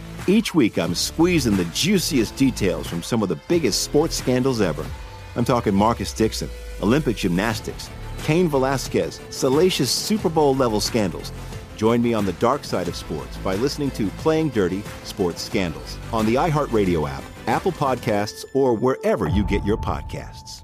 [0.31, 4.85] Each week, I'm squeezing the juiciest details from some of the biggest sports scandals ever.
[5.35, 6.49] I'm talking Marcus Dixon,
[6.81, 7.89] Olympic gymnastics,
[8.23, 11.33] Cain Velasquez, salacious Super Bowl level scandals.
[11.75, 15.97] Join me on the dark side of sports by listening to Playing Dirty Sports Scandals
[16.13, 20.63] on the iHeartRadio app, Apple Podcasts, or wherever you get your podcasts.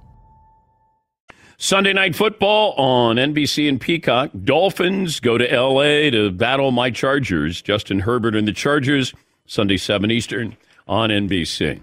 [1.57, 4.29] Sunday night football on NBC and Peacock.
[4.45, 7.61] Dolphins go to LA to battle my Chargers.
[7.61, 9.13] Justin Herbert and the Chargers,
[9.47, 11.79] Sunday 7 Eastern on NBC.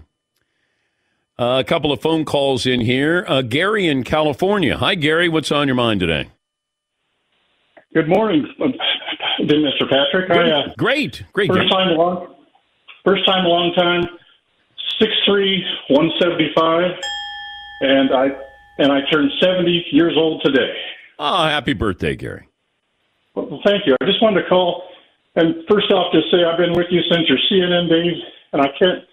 [1.37, 3.25] Uh, a couple of phone calls in here.
[3.27, 4.77] Uh, Gary in California.
[4.77, 5.27] Hi, Gary.
[5.27, 6.29] What's on your mind today?
[7.93, 8.67] Good morning, uh,
[9.41, 9.89] Mr.
[9.89, 10.29] Patrick.
[10.29, 11.47] I, uh, great, great.
[11.49, 11.69] First Gary.
[11.69, 12.35] time, long,
[13.03, 14.03] first time, long time.
[14.99, 16.91] Six three, one seventy five,
[17.81, 18.27] and I
[18.79, 20.73] and I turned seventy years old today.
[21.19, 22.47] Oh, happy birthday, Gary.
[23.33, 23.95] Well, thank you.
[24.01, 24.83] I just wanted to call
[25.35, 28.21] and first off, just say I've been with you since your CNN days,
[28.53, 29.03] and I can't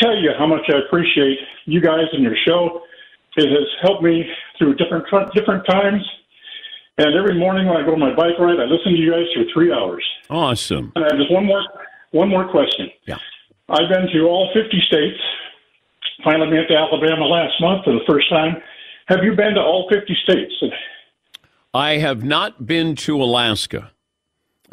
[0.00, 2.82] tell you how much I appreciate you guys and your show.
[3.36, 4.24] It has helped me
[4.58, 6.02] through different different times.
[6.96, 9.26] And every morning when I go on my bike ride, I listen to you guys
[9.34, 10.04] for three hours.
[10.30, 10.92] Awesome.
[10.94, 11.62] And I have just one more
[12.12, 12.88] one more question.
[13.06, 13.18] Yeah.
[13.68, 15.18] I've been to all 50 states.
[16.22, 18.62] Finally went to Alabama last month for the first time.
[19.06, 20.52] Have you been to all 50 states?
[21.74, 23.90] I have not been to Alaska.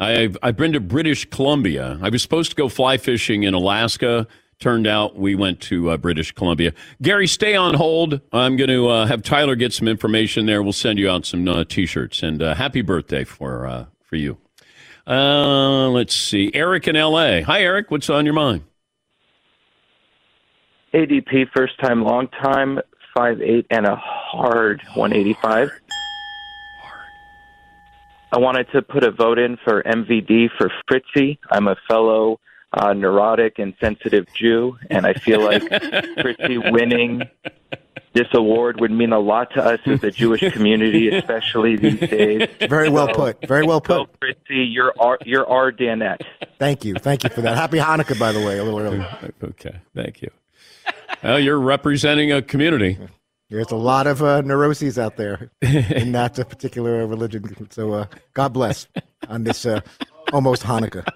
[0.00, 1.98] I've, I've been to British Columbia.
[2.02, 4.26] I was supposed to go fly fishing in Alaska.
[4.58, 6.72] Turned out we went to uh, British Columbia.
[7.00, 8.20] Gary, stay on hold.
[8.32, 10.62] I'm going to uh, have Tyler get some information there.
[10.62, 12.22] We'll send you out some uh, t-shirts.
[12.22, 14.38] And uh, happy birthday for uh, for you.
[15.04, 16.50] Uh, let's see.
[16.54, 17.42] Eric in L.A.
[17.42, 17.90] Hi, Eric.
[17.90, 18.62] What's on your mind?
[20.94, 22.78] ADP, first time, long time,
[23.14, 25.70] five eight and a hard 185.
[28.32, 31.38] I wanted to put a vote in for MVD for Fritzy.
[31.50, 32.40] I'm a fellow
[32.72, 35.62] uh, neurotic and sensitive Jew, and I feel like
[36.22, 37.22] Fritzy winning
[38.14, 42.48] this award would mean a lot to us as a Jewish community, especially these days.
[42.68, 43.46] Very well So, put.
[43.46, 44.06] Very well put.
[44.06, 46.22] Go Fritzy, you're our, you're our Danette.
[46.58, 46.94] Thank you.
[46.94, 47.56] Thank you for that.
[47.56, 49.04] Happy Hanukkah, by the way, a little early.
[49.44, 49.76] Okay.
[49.94, 50.30] Thank you.
[51.22, 52.98] Well, you're representing a community.
[53.52, 57.44] There's a lot of uh, neuroses out there in that uh, particular religion.
[57.70, 58.86] So uh, God bless
[59.28, 59.80] on this uh,
[60.32, 61.06] almost Hanukkah.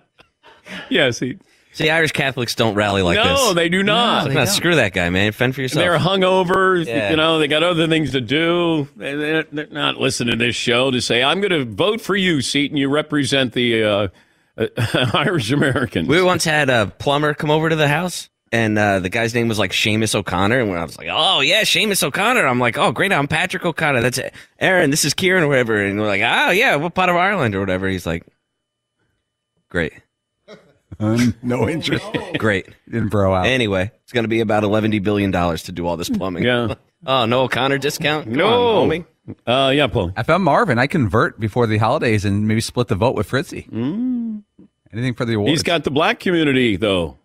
[0.90, 1.38] Yes, he
[1.72, 3.26] See, Irish Catholics don't rally like this.
[3.26, 4.30] no, they do not.
[4.32, 5.32] Nah, screw that guy, man.
[5.32, 5.82] Fend for yourself.
[5.82, 6.84] They're hungover.
[6.86, 7.10] Yeah.
[7.10, 8.88] You know, they got other things to do.
[8.96, 12.16] They- They're, they're not listening to this show to say, "I'm going to vote for
[12.16, 12.78] you, Seton.
[12.78, 14.08] You represent the uh,
[14.56, 14.66] uh,
[15.14, 19.08] Irish Americans." We once had a plumber come over to the house, and uh, the
[19.08, 20.60] guy's name was like Seamus O'Connor.
[20.60, 23.64] And when I was like, "Oh yeah, Seamus O'Connor," I'm like, "Oh great, I'm Patrick
[23.64, 24.00] O'Connor.
[24.02, 24.20] That's
[24.58, 24.90] Aaron.
[24.90, 27.60] This is Kieran or whatever." And we're like, "Oh yeah, what part of Ireland or
[27.60, 28.24] whatever?" He's like,
[29.70, 29.92] "Great,
[31.42, 32.04] no interest.
[32.38, 33.46] great." Didn't bro out.
[33.46, 36.44] Anyway, it's going to be about eleven billion dollars to do all this plumbing.
[36.44, 36.74] Yeah.
[37.06, 38.24] oh no, O'Connor discount.
[38.26, 38.82] Come No.
[38.82, 39.04] on, homie.
[39.44, 40.12] Uh, yeah, Paul.
[40.16, 43.68] If I'm Marvin, I convert before the holidays and maybe split the vote with Fritzy.
[43.72, 44.44] Mm.
[44.92, 45.50] Anything for the awards.
[45.50, 47.18] He's got the black community, though.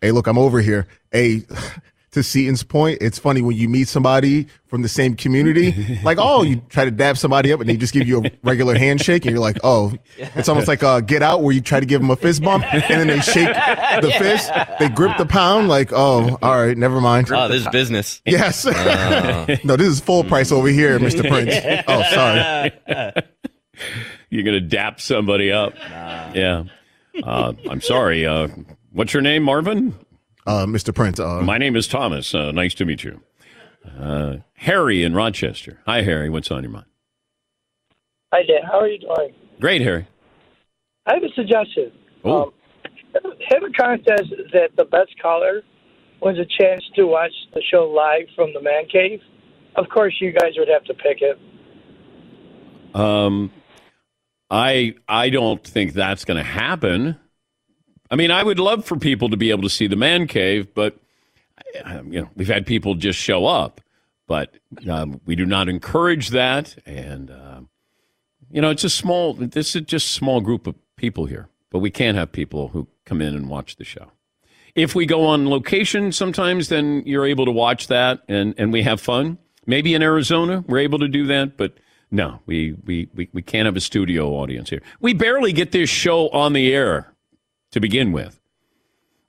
[0.00, 0.86] Hey, look, I'm over here.
[1.10, 1.44] Hey,
[2.12, 6.42] to Seton's point, it's funny when you meet somebody from the same community, like, oh,
[6.42, 9.32] you try to dab somebody up and they just give you a regular handshake, and
[9.32, 12.10] you're like, oh, it's almost like uh, Get Out, where you try to give them
[12.10, 16.38] a fist bump, and then they shake the fist, they grip the pound, like, oh,
[16.40, 17.30] all right, never mind.
[17.30, 18.22] Oh, this is business.
[18.24, 18.66] Yes.
[18.66, 19.46] Oh.
[19.64, 21.28] no, this is full price over here, Mr.
[21.28, 21.54] Prince.
[21.86, 22.72] Oh, sorry.
[24.30, 25.74] You're going to dap somebody up.
[26.34, 26.64] Yeah.
[27.22, 28.26] Uh, I'm sorry.
[28.92, 29.94] What's your name, Marvin?
[30.46, 30.94] Uh, Mr.
[30.94, 31.20] Prince.
[31.20, 32.34] Uh, My name is Thomas.
[32.34, 33.20] Uh, nice to meet you.
[33.98, 35.80] Uh, Harry in Rochester.
[35.86, 36.30] Hi, Harry.
[36.30, 36.86] What's on your mind?
[38.32, 38.62] Hi, Dan.
[38.66, 39.34] How are you doing?
[39.60, 40.06] Great, Harry.
[41.06, 41.92] I have a suggestion.
[42.24, 42.44] Oh.
[42.44, 42.52] Um,
[43.48, 45.62] have a contest that the best caller
[46.20, 49.20] wins a chance to watch the show live from the man cave.
[49.76, 51.38] Of course, you guys would have to pick it.
[52.94, 53.50] Um,
[54.50, 57.18] I I don't think that's going to happen.
[58.10, 60.72] I mean, I would love for people to be able to see the man cave,
[60.74, 60.98] but
[61.74, 63.80] you know, we've had people just show up,
[64.26, 64.54] but
[64.88, 66.76] um, we do not encourage that.
[66.86, 67.68] And um,
[68.50, 69.34] you know, it's a small.
[69.34, 72.86] This is just a small group of people here, but we can't have people who
[73.04, 74.12] come in and watch the show.
[74.74, 78.82] If we go on location sometimes, then you're able to watch that and, and we
[78.82, 79.38] have fun.
[79.66, 81.74] Maybe in Arizona, we're able to do that, but
[82.10, 84.82] no, we, we, we, we can't have a studio audience here.
[85.00, 87.12] We barely get this show on the air
[87.70, 88.40] to begin with.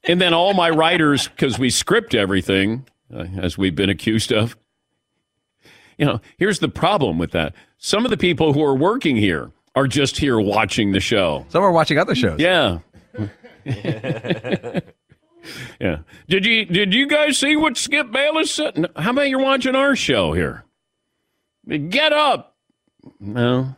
[0.03, 4.55] And then all my writers, because we script everything, uh, as we've been accused of.
[5.97, 7.53] You know, here's the problem with that.
[7.77, 11.45] Some of the people who are working here are just here watching the show.
[11.49, 12.39] Some are watching other shows.
[12.39, 12.79] Yeah.
[15.79, 15.99] yeah.
[16.27, 18.85] Did you did you guys see what Skip Bayless said?
[18.95, 20.63] How about you're watching our show here?
[21.67, 22.55] Get up.
[23.19, 23.75] No.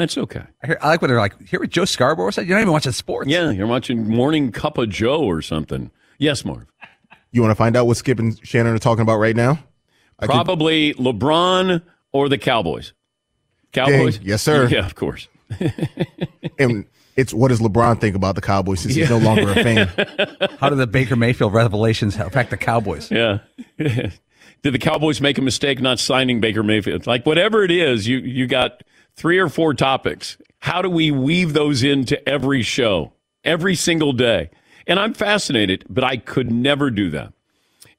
[0.00, 0.42] That's okay.
[0.62, 2.46] I, hear, I like when they're like, hear what Joe Scarborough said?
[2.46, 3.28] You're not even watching sports.
[3.28, 5.90] Yeah, you're watching Morning Cup of Joe or something.
[6.18, 6.66] Yes, Marv.
[7.30, 9.58] You want to find out what Skip and Shannon are talking about right now?
[10.18, 11.82] I could- Probably LeBron
[12.12, 12.92] or the Cowboys.
[13.72, 14.18] Cowboys?
[14.18, 14.68] Dang, yes, sir.
[14.68, 15.28] Yeah, of course.
[16.58, 16.84] and
[17.16, 19.86] it's what does LeBron think about the Cowboys since he's no longer a fan?
[20.58, 23.10] How did the Baker Mayfield revelations affect the Cowboys?
[23.10, 23.38] Yeah.
[24.62, 27.04] Did the Cowboys make a mistake not signing Baker Mayfield?
[27.04, 28.84] Like whatever it is, you you got
[29.14, 30.36] three or four topics.
[30.60, 33.12] How do we weave those into every show,
[33.44, 34.50] every single day?
[34.86, 37.32] And I'm fascinated, but I could never do that.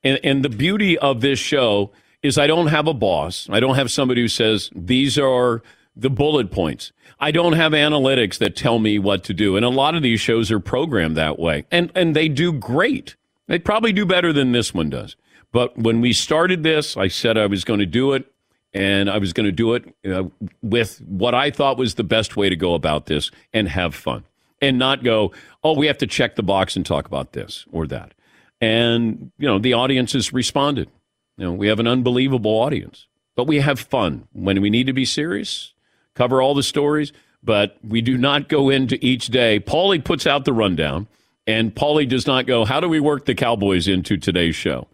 [0.04, 1.92] And and the beauty of this show
[2.22, 3.48] is I don't have a boss.
[3.50, 5.62] I don't have somebody who says these are
[5.96, 6.92] the bullet points.
[7.20, 9.56] I don't have analytics that tell me what to do.
[9.56, 11.66] And a lot of these shows are programmed that way.
[11.72, 13.16] And and they do great.
[13.48, 15.16] They probably do better than this one does.
[15.52, 18.33] But when we started this, I said I was going to do it
[18.74, 20.24] and I was going to do it uh,
[20.62, 24.24] with what I thought was the best way to go about this and have fun
[24.62, 25.32] and not go,
[25.64, 28.14] "Oh, we have to check the box and talk about this or that."
[28.62, 30.90] And, you know, the audience has responded.
[31.38, 34.94] You know, we have an unbelievable audience, but we have fun when we need to
[34.94, 35.74] be serious,
[36.16, 37.12] cover all the stories,
[37.44, 39.60] but we do not go into each day.
[39.60, 41.08] Paulie puts out the rundown,
[41.46, 44.88] and Paulie does not go, How do we work the Cowboys into today's show?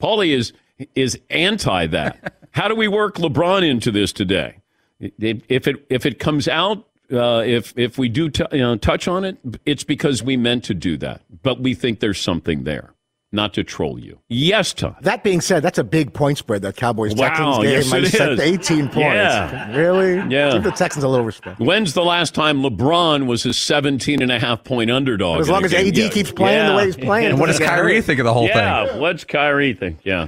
[0.00, 0.52] Paulie is
[0.94, 2.34] is anti that.
[2.52, 4.56] How do we work LeBron into this today?
[5.00, 9.08] If it if it comes out, uh, if if we do t- you know, touch
[9.08, 12.92] on it, it's because we meant to do that, but we think there's something there,
[13.32, 14.18] not to troll you.
[14.28, 14.96] Yes, Tom.
[15.00, 16.60] That being said, that's a big point spread.
[16.62, 18.38] That Cowboys Texans Wow, game yes, might set is.
[18.40, 18.98] to 18 points.
[18.98, 19.74] Yeah.
[19.74, 20.16] Really?
[20.30, 20.52] Yeah.
[20.52, 21.60] Give the Texans a little respect.
[21.60, 25.40] When's the last time LeBron was a 17 and a half point underdog?
[25.40, 25.88] As long as game?
[25.88, 26.08] AD Yeah.
[26.10, 28.56] keeps playing the way he's playing, And what does Kyrie think of the whole thing?
[28.56, 29.00] yeah, thing?
[29.00, 30.00] what's Kyrie think?
[30.04, 30.26] Yeah.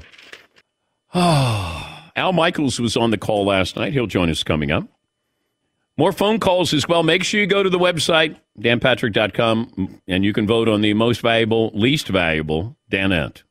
[2.17, 3.93] Al Michaels was on the call last night.
[3.93, 4.87] He'll join us coming up.
[5.97, 7.03] More phone calls as well.
[7.03, 11.21] Make sure you go to the website, danpatrick.com, and you can vote on the most
[11.21, 13.43] valuable, least valuable Danette.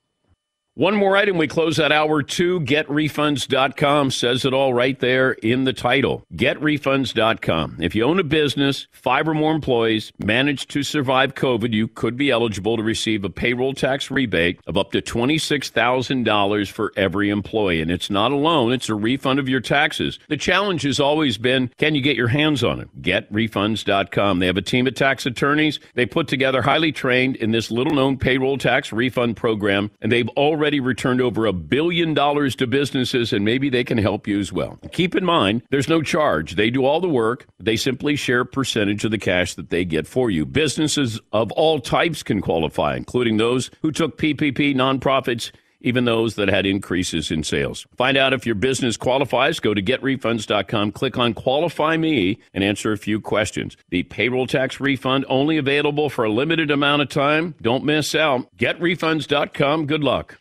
[0.76, 1.38] One more item.
[1.38, 2.62] We close that hour two.
[2.62, 6.24] GetRefunds.com says it all right there in the title.
[6.34, 7.80] GetRefunds.com.
[7.82, 12.16] If you own a business, five or more employees, managed to survive COVID, you could
[12.16, 17.82] be eligible to receive a payroll tax rebate of up to $26,000 for every employee.
[17.82, 20.20] And it's not a loan, it's a refund of your taxes.
[20.30, 23.02] The challenge has always been can you get your hands on it?
[23.02, 24.40] GetRefunds.com.
[24.40, 25.82] They have a team of tax attorneys.
[25.96, 30.30] They put together highly trained in this little known payroll tax refund program, and they've
[30.30, 34.40] already already returned over a billion dollars to businesses, and maybe they can help you
[34.40, 34.78] as well.
[34.92, 36.54] Keep in mind, there's no charge.
[36.54, 37.48] They do all the work.
[37.60, 40.46] They simply share a percentage of the cash that they get for you.
[40.46, 45.50] Businesses of all types can qualify, including those who took PPP, nonprofits,
[45.80, 47.88] even those that had increases in sales.
[47.98, 49.60] Find out if your business qualifies.
[49.60, 53.78] Go to getrefunds.com, click on Qualify Me, and answer a few questions.
[53.90, 57.56] The payroll tax refund only available for a limited amount of time.
[57.64, 58.46] Don't miss out.
[58.58, 59.88] Getrefunds.com.
[59.88, 60.41] Good luck.